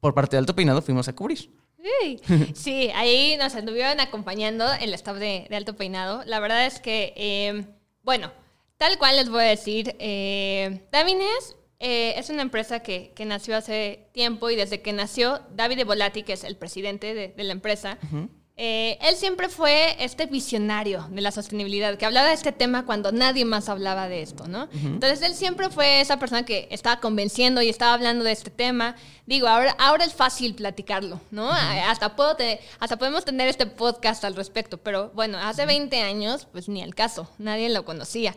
[0.00, 1.50] por parte de Alto Peinado fuimos a cubrir?
[2.54, 6.24] Sí, ahí nos anduvieron acompañando el staff de, Alto Peinado.
[6.26, 7.64] La verdad es que,
[8.02, 8.32] bueno,
[8.76, 10.80] tal cual les voy a decir, eh,
[11.78, 16.32] eh, es una empresa que, nació hace tiempo y desde que nació, David Volati, que
[16.32, 17.98] es el presidente de, la empresa,
[18.56, 23.12] eh, él siempre fue este visionario de la sostenibilidad, que hablaba de este tema cuando
[23.12, 24.70] nadie más hablaba de esto, ¿no?
[24.72, 28.96] Entonces él siempre fue esa persona que estaba convenciendo y estaba hablando de este tema.
[29.26, 31.50] Digo, ahora, ahora es fácil platicarlo, ¿no?
[31.50, 32.34] hasta, puedo
[32.78, 36.94] hasta podemos tener este podcast al respecto, pero bueno, hace 20 años, pues ni el
[36.94, 38.34] caso, nadie lo conocía.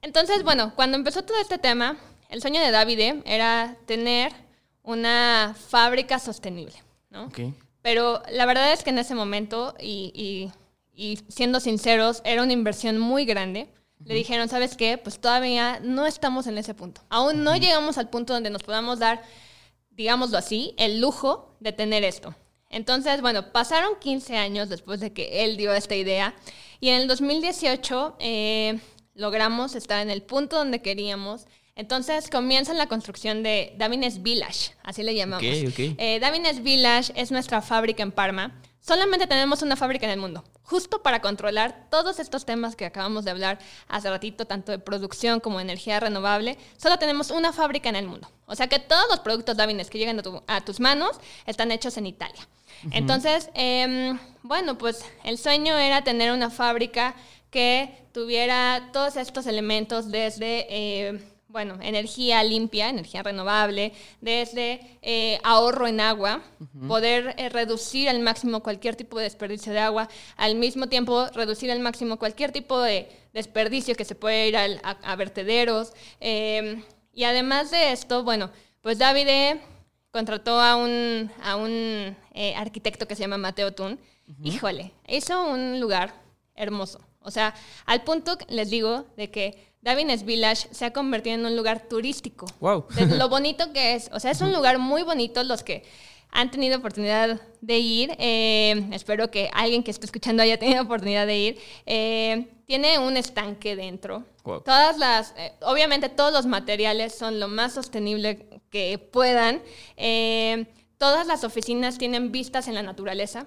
[0.00, 1.98] Entonces, bueno, cuando empezó todo este tema,
[2.30, 4.32] el sueño de David era tener
[4.82, 6.74] una fábrica sostenible,
[7.10, 7.26] ¿no?
[7.82, 10.52] Pero la verdad es que en ese momento, y, y-
[10.92, 13.68] y siendo sinceros, era una inversión muy grande.
[14.04, 14.96] Le dijeron, ¿sabes qué?
[14.98, 17.02] Pues todavía no estamos en ese punto.
[17.10, 19.22] Aún no llegamos al punto donde nos podamos dar,
[19.90, 22.34] digámoslo así, el lujo de tener esto.
[22.70, 26.34] Entonces, bueno, pasaron 15 años después de que él dio esta idea
[26.80, 28.78] y en el 2018 eh,
[29.14, 31.46] logramos estar en el punto donde queríamos.
[31.76, 35.44] Entonces comienza la construcción de Davines Village, así le llamamos.
[35.44, 35.78] Ok, ok.
[35.98, 38.60] Eh, Davines Village es nuestra fábrica en Parma.
[38.80, 43.24] Solamente tenemos una fábrica en el mundo, justo para controlar todos estos temas que acabamos
[43.24, 43.58] de hablar
[43.88, 46.56] hace ratito, tanto de producción como energía renovable.
[46.78, 48.30] Solo tenemos una fábrica en el mundo.
[48.46, 51.70] O sea que todos los productos Davines que llegan a, tu- a tus manos están
[51.72, 52.48] hechos en Italia.
[52.92, 57.14] Entonces, em, bueno, pues el sueño era tener una fábrica
[57.50, 60.66] que tuviera todos estos elementos desde...
[60.70, 66.42] eh, bueno, energía limpia, energía renovable, desde eh, ahorro en agua,
[66.86, 71.70] poder eh, reducir al máximo cualquier tipo de desperdicio de agua, al mismo tiempo reducir
[71.70, 75.92] al máximo cualquier tipo de desperdicio que se puede ir al- a, a vertederos.
[76.20, 76.82] eh,
[77.12, 79.60] y además de esto, bueno, pues Davide
[80.12, 83.98] contrató a un, a un eh, arquitecto que se llama Mateo Tun.
[84.44, 86.14] Híjole, hizo un lugar
[86.54, 87.00] hermoso.
[87.22, 87.52] O sea,
[87.84, 92.46] al punto, les digo, de que Davines Village se ha convertido en un lugar turístico.
[92.60, 92.86] Wow.
[92.94, 94.10] De lo bonito que es.
[94.12, 95.42] O sea, es un lugar muy bonito.
[95.42, 95.84] Los que
[96.30, 101.26] han tenido oportunidad de ir, eh, espero que alguien que esté escuchando haya tenido oportunidad
[101.26, 104.24] de ir, eh, tiene un estanque dentro.
[104.44, 104.60] Wow.
[104.60, 109.62] Todas las, eh, obviamente todos los materiales son lo más sostenible que puedan.
[109.96, 110.66] Eh,
[111.00, 113.46] todas las oficinas tienen vistas en la naturaleza,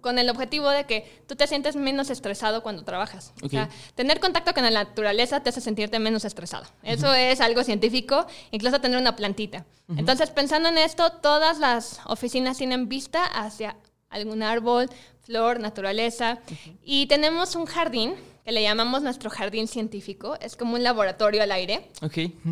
[0.00, 3.32] con el objetivo de que tú te sientes menos estresado cuando trabajas.
[3.42, 6.66] O sea, tener contacto con la naturaleza te hace sentirte menos estresado.
[6.84, 9.66] Eso es algo científico, incluso tener una plantita.
[9.96, 13.76] Entonces, pensando en esto, todas las oficinas tienen vista hacia
[14.08, 14.88] algún árbol,
[15.22, 16.38] flor, naturaleza.
[16.84, 18.14] Y tenemos un jardín
[18.44, 20.36] que le llamamos nuestro jardín científico.
[20.40, 21.88] Es como un laboratorio al aire.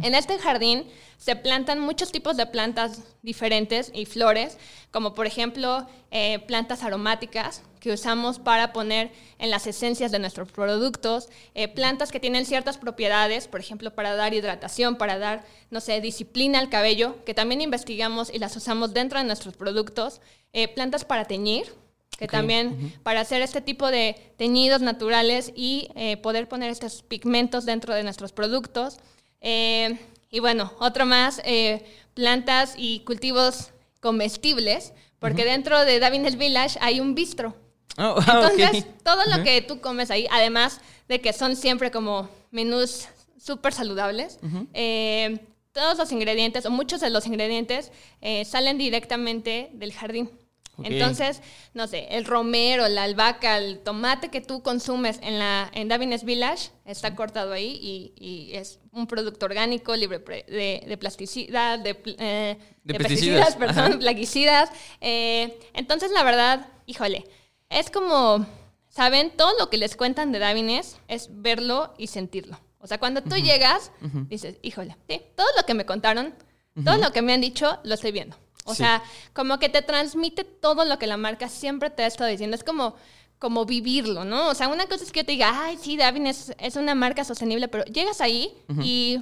[0.03, 0.85] En este jardín
[1.19, 4.57] se plantan muchos tipos de plantas diferentes y flores,
[4.91, 10.51] como por ejemplo eh, plantas aromáticas que usamos para poner en las esencias de nuestros
[10.51, 15.81] productos, eh, plantas que tienen ciertas propiedades, por ejemplo, para dar hidratación, para dar, no
[15.81, 20.21] sé, disciplina al cabello, que también investigamos y las usamos dentro de nuestros productos,
[20.53, 21.75] eh, plantas para teñir,
[22.23, 27.65] que también para hacer este tipo de teñidos naturales y eh, poder poner estos pigmentos
[27.65, 29.01] dentro de nuestros productos.
[29.41, 29.99] Eh,
[30.31, 37.01] y bueno, otro más, eh, plantas y cultivos comestibles, porque dentro de Davines Village hay
[37.01, 37.57] un bistro.
[37.99, 38.17] Oh.
[38.21, 43.73] Entonces, todo lo que tú comes ahí, además de que son siempre como menús súper
[43.73, 44.39] saludables,
[45.73, 47.91] todos los ingredientes, o muchos de los ingredientes,
[48.45, 50.31] salen directamente del jardín.
[50.83, 51.43] Entonces,
[51.75, 56.25] no sé, el romero, la albahaca, el tomate que tú consumes en, la, en Davines
[56.25, 61.91] Village está cortado ahí y, y es un producto orgánico, libre de, de plasticidad, de,
[62.19, 64.71] eh, De de pesticidas, pesticidas, perdón, plaguicidas.
[65.01, 67.27] Eh, entonces, la verdad, híjole,
[67.69, 68.47] es como,
[68.89, 69.31] ¿saben?
[69.37, 72.59] Todo lo que les cuentan de Davines es verlo y sentirlo.
[72.79, 73.93] O sea, cuando tú llegas,
[74.29, 76.35] dices, híjole, sí, todo lo que me contaron,
[76.83, 78.37] todo lo que me han dicho, lo estoy viendo.
[78.65, 78.79] O Sí.
[78.79, 79.03] sea,
[79.33, 82.57] como que te transmite todo lo que la marca siempre te ha estado diciendo.
[82.57, 82.95] Es como,
[83.39, 84.49] como vivirlo, ¿no?
[84.49, 86.95] O sea, una cosa es que yo te diga, ay, sí, Davin es, es una
[86.95, 88.53] marca sostenible, pero llegas ahí
[88.83, 89.21] y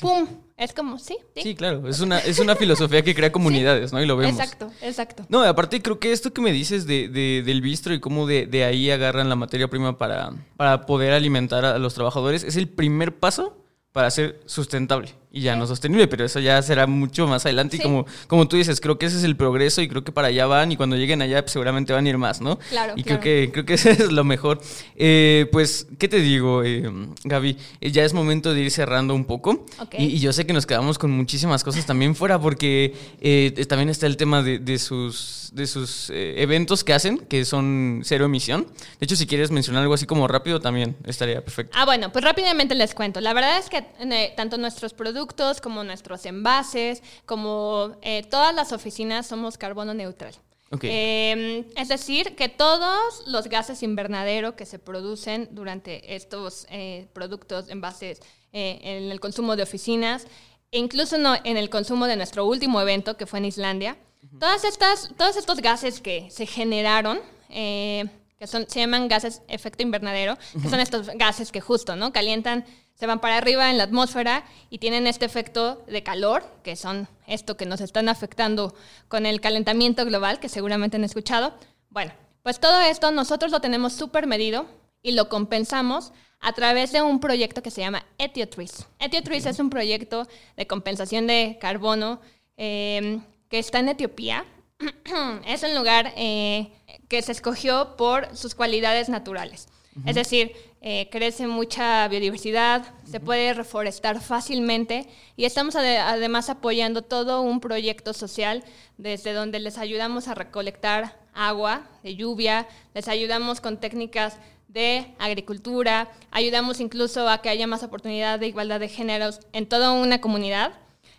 [0.00, 0.26] ¡pum!
[0.56, 1.40] Es como, sí, sí.
[1.42, 1.88] Sí, claro.
[1.88, 4.02] Es una, es una filosofía que crea comunidades, ¿no?
[4.02, 4.34] Y lo vemos.
[4.38, 5.24] Exacto, exacto.
[5.28, 8.46] No, aparte creo que esto que me dices de, de- del bistro y cómo de,
[8.46, 12.68] de ahí agarran la materia prima para, para poder alimentar a los trabajadores es el
[12.68, 13.56] primer paso
[13.92, 17.80] para ser sustentable y ya no sostenible, pero eso ya será mucho más adelante y
[17.80, 20.46] como, como tú dices, creo que ese es el progreso y creo que para allá
[20.46, 22.58] van y cuando lleguen allá pues, seguramente van a ir más, ¿no?
[22.70, 23.20] Claro, Y claro.
[23.20, 24.60] creo que creo que eso es lo mejor.
[24.96, 26.82] Eh, pues, ¿qué te digo, eh,
[27.24, 27.56] Gaby?
[27.80, 29.94] Eh, ya es momento de ir cerrando un poco Ok.
[29.98, 33.88] y, y yo sé que nos quedamos con muchísimas cosas también fuera porque eh, también
[33.88, 38.24] está el tema de, de sus, de sus eh, eventos que hacen, que son cero
[38.24, 38.66] emisión.
[38.98, 41.76] De hecho, si quieres mencionar algo así como rápido, también estaría perfecto.
[41.78, 43.20] Ah, bueno, pues rápidamente les cuento.
[43.20, 45.19] La verdad es que eh, tanto nuestros productos
[45.60, 50.34] como nuestros envases, como eh, todas las oficinas somos carbono neutral.
[50.72, 50.84] Ok.
[50.84, 57.68] Eh, es decir, que todos los gases invernadero que se producen durante estos eh, productos,
[57.68, 58.20] envases,
[58.52, 60.26] eh, en el consumo de oficinas,
[60.70, 63.96] e incluso no, en el consumo de nuestro último evento que fue en Islandia,
[64.38, 70.38] todas estas, todos estos gases que se generaron, que son, se llaman gases efecto invernadero,
[70.62, 72.12] que son estos gases que justo, ¿no?
[72.12, 72.64] Calientan
[73.00, 77.08] se van para arriba en la atmósfera y tienen este efecto de calor, que son
[77.26, 78.74] esto que nos están afectando
[79.08, 81.54] con el calentamiento global, que seguramente han escuchado.
[81.88, 84.66] Bueno, pues todo esto nosotros lo tenemos súper medido
[85.02, 88.86] y lo compensamos a través de un proyecto que se llama Etiotrees.
[88.98, 90.28] Etiotrees es un proyecto
[90.58, 92.20] de compensación de carbono
[92.58, 94.44] eh, que está en Etiopía.
[95.46, 96.70] es un lugar eh,
[97.08, 99.68] que se escogió por sus cualidades naturales.
[100.06, 107.42] Es decir, eh, crece mucha biodiversidad, se puede reforestar fácilmente y estamos además apoyando todo
[107.42, 108.64] un proyecto social
[108.98, 114.38] desde donde les ayudamos a recolectar agua de lluvia, les ayudamos con técnicas
[114.68, 119.92] de agricultura, ayudamos incluso a que haya más oportunidad de igualdad de géneros en toda
[119.92, 120.72] una comunidad.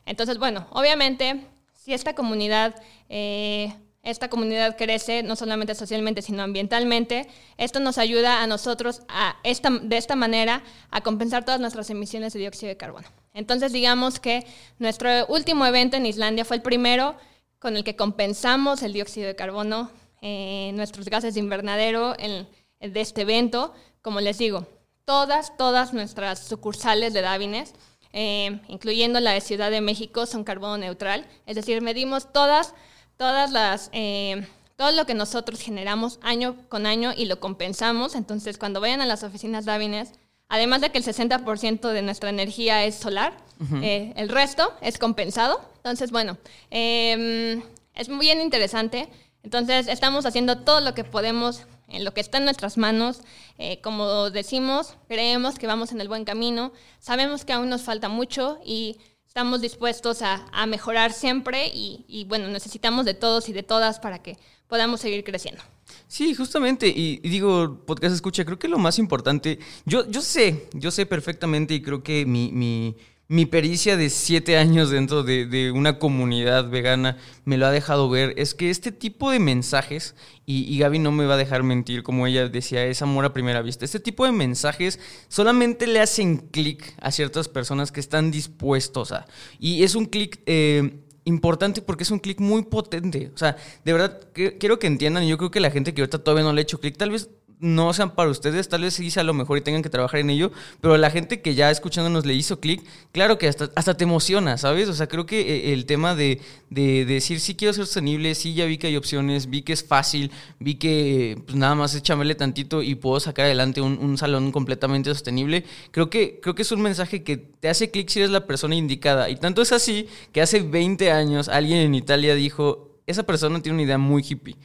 [0.05, 3.73] Entonces, bueno, obviamente, si esta comunidad eh,
[4.03, 7.27] esta comunidad crece no solamente socialmente, sino ambientalmente.
[7.57, 12.33] Esto nos ayuda a nosotros a esta, de esta manera a compensar todas nuestras emisiones
[12.33, 13.07] de dióxido de carbono.
[13.33, 14.45] Entonces, digamos que
[14.79, 17.15] nuestro último evento en Islandia fue el primero
[17.59, 19.91] con el que compensamos el dióxido de carbono,
[20.21, 22.47] eh, nuestros gases de invernadero en,
[22.79, 23.73] de este evento.
[24.01, 24.65] Como les digo,
[25.05, 27.75] todas, todas nuestras sucursales de Davines,
[28.13, 31.27] eh, incluyendo la de Ciudad de México, son carbono neutral.
[31.45, 32.73] Es decir, medimos todas
[33.21, 38.15] todas las, eh, todo lo que nosotros generamos año con año y lo compensamos.
[38.15, 40.13] Entonces, cuando vayan a las oficinas Davines,
[40.49, 43.37] además de que el 60% de nuestra energía es solar,
[43.83, 45.61] eh, el resto es compensado.
[45.75, 46.39] Entonces, bueno,
[46.71, 47.61] em,
[47.93, 49.07] es muy bien interesante.
[49.43, 53.19] Entonces, estamos haciendo todo lo que podemos, en lo que está en nuestras manos.
[53.59, 56.71] Eh, como decimos, creemos que vamos en el buen camino.
[56.97, 58.97] Sabemos que aún nos falta mucho y
[59.31, 64.37] estamos dispuestos a, mejorar siempre y, bueno, necesitamos de todos y de todas para que
[64.67, 65.63] podamos seguir creciendo.
[66.09, 70.91] Sí, justamente, y, digo, podcast escucha, creo que lo más importante, yo, yo sé, yo
[70.91, 72.97] sé perfectamente y creo que mi, mi
[73.31, 77.15] mi pericia de siete años dentro de, una comunidad vegana
[77.45, 80.15] me lo ha dejado ver, es que este tipo de mensajes,
[80.45, 83.61] y, Gaby no me va a dejar mentir, como ella decía, es amor a primera
[83.61, 89.13] vista, este tipo de mensajes solamente le hacen clic a ciertas personas que están dispuestos
[89.13, 89.25] a...
[89.59, 90.41] Y es un clic...
[90.45, 93.31] Eh, importante porque es un clic muy potente.
[93.35, 93.55] O sea,
[93.85, 96.51] de verdad, quiero que entiendan, y yo creo que la gente que ahorita todavía no
[96.51, 97.29] le ha hecho clic, tal vez
[97.61, 100.31] no sean para ustedes, tal vez sí sea lo mejor y tengan que trabajar en
[100.31, 100.51] ello,
[100.81, 104.57] pero la gente que ya escuchándonos le hizo clic, claro que hasta, hasta te emociona,
[104.57, 104.89] ¿sabes?
[104.89, 108.65] O sea, creo que eh, el tema de, decir sí quiero ser sostenible, sí ya
[108.65, 112.81] vi que hay opciones, vi que es fácil, vi que pues, nada más échamele tantito
[112.81, 117.23] y puedo sacar adelante un, salón completamente sostenible, creo que, creo que es un mensaje
[117.23, 119.29] que te hace clic si eres la persona indicada.
[119.29, 123.75] Y tanto es así que hace 20 años alguien en Italia dijo, esa persona tiene
[123.75, 124.57] una idea muy hippie.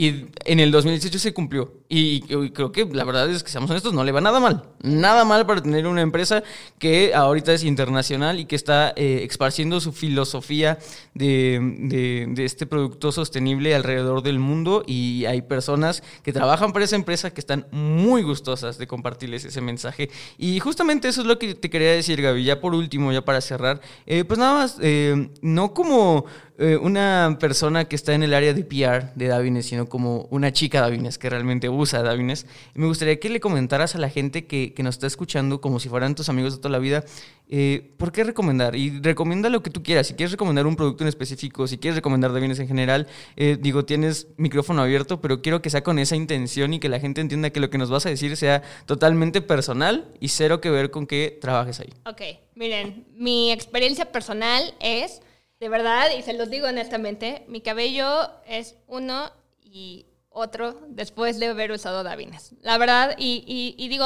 [0.00, 1.72] Y en el 2018 se cumplió.
[1.88, 4.62] Y, creo que la verdad es que, seamos honestos, no le va nada mal.
[4.80, 6.44] Nada mal para tener una empresa
[6.78, 10.78] que ahorita es internacional y que está eh, esparciendo su filosofía
[11.14, 14.84] de, de, este producto sostenible alrededor del mundo.
[14.86, 19.60] Y hay personas que trabajan para esa empresa que están muy gustosas de compartirles ese
[19.60, 20.10] mensaje.
[20.38, 22.44] Y justamente eso es lo que te quería decir, Gaby.
[22.44, 26.24] Ya por último, ya para cerrar, eh, pues nada más, eh, no como
[26.60, 30.52] eh, una persona que está en el área de PR de Davines, sino como una
[30.52, 32.46] chica Davines que realmente usa Davines.
[32.74, 36.14] me gustaría que le comentaras a la gente que, nos está escuchando, como si fueran
[36.14, 37.04] tus amigos de toda la vida,
[37.48, 38.76] eh, ¿por qué recomendar?
[38.76, 40.06] Y recomienda lo que tú quieras.
[40.06, 43.84] Si quieres recomendar un producto en específico, si quieres recomendar Davines en general, eh, digo,
[43.84, 47.50] tienes micrófono abierto, pero quiero que sea con esa intención y que la gente entienda
[47.50, 51.06] que lo que nos vas a decir sea totalmente personal y cero que ver con
[51.06, 51.92] que trabajes ahí.
[52.06, 52.22] Ok,
[52.54, 55.22] miren, mi experiencia personal es
[55.60, 59.30] de verdad, y se los digo honestamente, mi cabello es uno
[59.78, 62.54] y otro después de haber usado Davines.
[62.62, 64.04] La verdad, y, y, digo,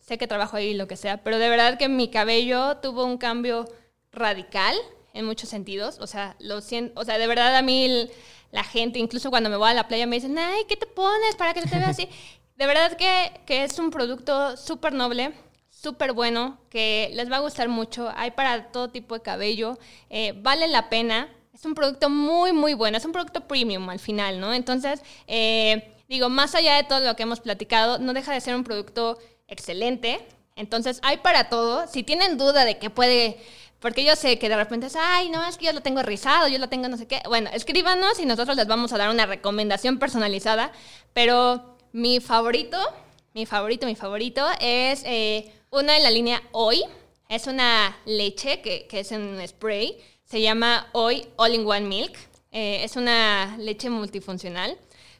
[0.00, 3.16] sé que trabajo ahí lo que sea, pero de verdad que mi cabello tuvo un
[3.16, 3.66] cambio
[4.12, 4.76] radical
[5.14, 5.98] en muchos sentidos.
[6.00, 8.08] O sea, lo siento, o sea, de verdad a mí
[8.50, 11.36] la gente, incluso cuando me voy a la playa, me dicen, ay, ¿qué te pones
[11.36, 12.08] para que te veas así?
[12.56, 15.32] De verdad que, que es un producto súper noble
[15.70, 18.10] súper bueno, que les va a gustar mucho.
[18.16, 19.78] Hay para todo tipo de cabello.
[20.10, 21.28] Eh, vale la pena.
[21.58, 22.98] Es un producto muy, muy bueno.
[22.98, 24.54] Es un producto premium al final, ¿no?
[24.54, 28.54] Entonces, eh, digo, más allá de todo lo que hemos platicado, no deja de ser
[28.54, 30.24] un producto excelente.
[30.54, 31.88] Entonces, hay para todo.
[31.88, 33.40] Si tienen duda de que puede...
[33.80, 36.46] Porque yo sé que de repente es, ay, no, es que yo lo tengo rizado,
[36.46, 37.22] yo lo tengo no sé qué.
[37.26, 40.70] Bueno, escríbanos y nosotros les vamos a dar una recomendación personalizada.
[41.12, 42.78] Pero mi favorito,
[43.34, 46.84] mi favorito, mi favorito es eh, una de la línea Hoy.
[47.28, 49.98] Es una leche que, es en spray.
[50.28, 52.12] Se llama Hoy All in One Milk.
[52.52, 54.76] Eh, es una leche multifuncional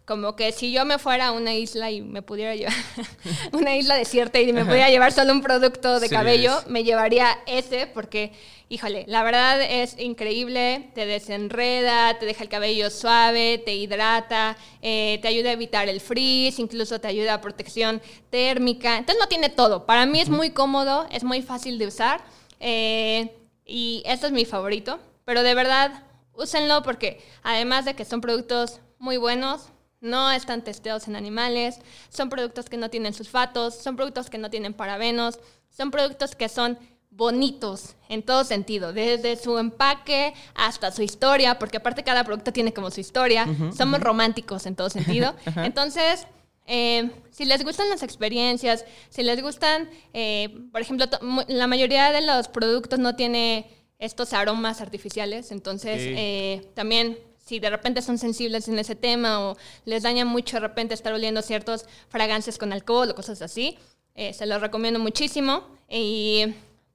[0.09, 2.72] como que si yo me fuera a una isla y me pudiera llevar
[3.52, 7.86] una isla desierta y me pudiera llevar solo un producto de cabello, me llevaría ese
[7.86, 8.32] porque,
[8.70, 15.18] híjole, la verdad es increíble, te desenreda, te deja el cabello suave, te hidrata, eh,
[15.20, 18.00] te ayuda a evitar el frizz, incluso te ayuda a protección
[18.30, 18.96] térmica.
[18.96, 19.84] Entonces no tiene todo.
[19.84, 22.22] Para mí es muy cómodo, es muy fácil de usar
[22.61, 23.38] eh,
[23.68, 24.98] y este es mi favorito.
[25.24, 26.02] Pero de verdad,
[26.32, 29.68] úsenlo porque además de que son productos muy buenos,
[30.00, 34.48] no están testeados en animales, son productos que no tienen sulfatos, son productos que no
[34.48, 35.38] tienen parabenos,
[35.70, 36.78] son productos que son
[37.10, 42.72] bonitos en todo sentido, desde su empaque hasta su historia, porque aparte cada producto tiene
[42.72, 43.46] como su historia,
[43.76, 45.34] somos románticos en todo sentido.
[45.56, 46.26] Entonces,
[46.68, 51.06] eh, si les gustan las experiencias, si les gustan, eh, por ejemplo,
[51.48, 57.70] la mayoría de los productos no tiene estos aromas artificiales, entonces eh, también si de
[57.70, 59.56] repente son sensibles en ese tema o
[59.86, 63.78] les daña mucho de repente estar oliendo ciertos fragancias con alcohol o cosas así,
[64.14, 65.62] eh, se los recomiendo muchísimo.
[65.88, 66.44] Y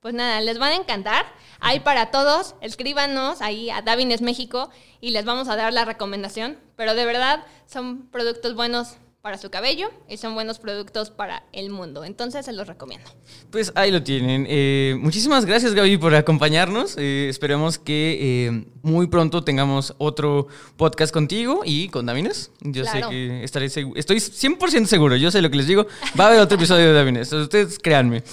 [0.01, 1.25] pues nada, les van a encantar.
[1.59, 4.69] Hay para todos, escríbanos ahí a Davines México
[5.01, 6.59] y les vamos a dar la recomendación.
[6.75, 11.69] Pero de verdad son productos buenos para su cabello y son buenos productos para el
[11.69, 12.03] mundo.
[12.03, 13.09] Entonces se los recomiendo.
[13.51, 14.45] Pues ahí lo tienen.
[14.49, 16.97] Eh, muchísimas gracias Gaby por acompañarnos.
[16.97, 22.51] Eh, esperemos que eh, muy pronto tengamos otro podcast contigo y con Davines.
[22.59, 23.97] Yo sé que estaré seguro.
[23.97, 25.15] Estoy 100% seguro.
[25.15, 25.87] Yo sé lo que les digo.
[26.19, 27.31] Va a haber otro episodio de Davines.
[27.33, 28.23] Ustedes créanme.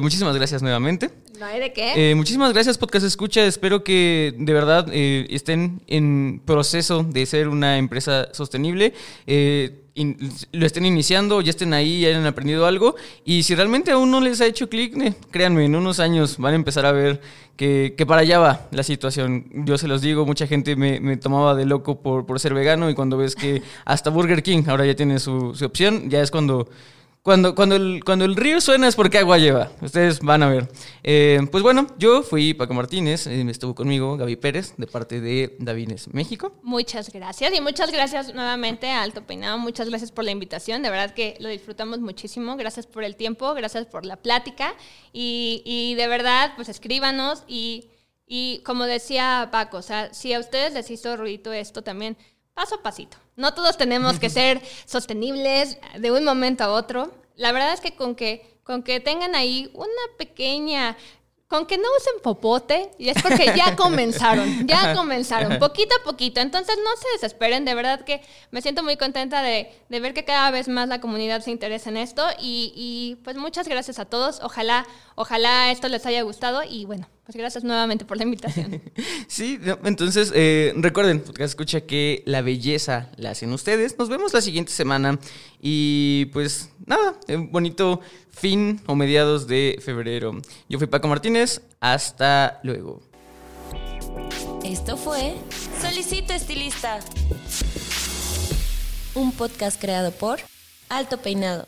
[0.00, 1.10] muchísimas gracias nuevamente.
[1.38, 2.10] No hay de qué.
[2.10, 3.44] Eh, muchísimas gracias, Podcast Escucha.
[3.44, 8.92] Espero que de verdad eh, estén en proceso de ser una empresa sostenible.
[9.26, 9.84] Eh,
[10.52, 12.96] lo estén iniciando, ya estén ahí, ya hayan aprendido algo.
[13.24, 14.96] Y si realmente aún no les ha hecho clic,
[15.30, 17.20] créanme, en unos años van a empezar a ver
[17.56, 19.46] que, para allá va la situación.
[19.66, 22.94] Yo se los digo, mucha gente me, tomaba de loco por, por, ser vegano y
[22.94, 26.68] cuando ves que hasta Burger King ahora ya tiene su, su opción, ya es cuando
[27.28, 29.70] cuando, cuando, el, cuando el río suena es porque agua lleva.
[29.82, 30.66] Ustedes van a ver.
[31.02, 35.54] Eh, pues bueno, yo fui Paco Martínez, eh, estuvo conmigo Gaby Pérez, de parte de
[35.58, 36.54] Davines México.
[36.62, 39.58] Muchas gracias y muchas gracias nuevamente a Alto Peinado.
[39.58, 40.80] Muchas gracias por la invitación.
[40.80, 42.56] De verdad que lo disfrutamos muchísimo.
[42.56, 44.74] Gracias por el tiempo, gracias por la plática.
[45.12, 47.44] Y, y de verdad, pues escríbanos.
[47.46, 47.90] Y,
[48.26, 52.16] y como decía Paco, o sea, si a ustedes les hizo ruido esto también
[52.58, 53.16] paso a pasito.
[53.36, 57.12] No todos tenemos que ser sostenibles de un momento a otro.
[57.36, 60.96] La verdad es que con que, con que tengan ahí una pequeña
[61.46, 66.40] con que no usen popote, y es porque ya comenzaron, ya comenzaron, poquito a poquito.
[66.40, 70.50] Entonces no se desesperen, de verdad que me siento muy contenta de, ver que cada
[70.50, 72.22] vez más la comunidad se interesa en esto.
[72.38, 74.40] Y, y, pues muchas gracias a todos.
[74.42, 74.86] Ojalá,
[75.18, 78.80] ojalá esto les haya gustado y bueno, pues gracias nuevamente por la invitación.
[79.26, 83.98] sí, entonces eh, recuerden, porque escucha que la belleza la hacen ustedes.
[83.98, 85.18] Nos vemos la siguiente semana
[85.60, 88.00] y pues nada, un bonito
[88.30, 90.40] fin o mediados de febrero.
[90.68, 93.02] Yo fui Paco Martínez, hasta luego.
[94.64, 95.34] Esto fue
[95.80, 97.00] Solicito Estilista,
[99.14, 100.38] un podcast creado por
[100.88, 101.66] Alto Peinado.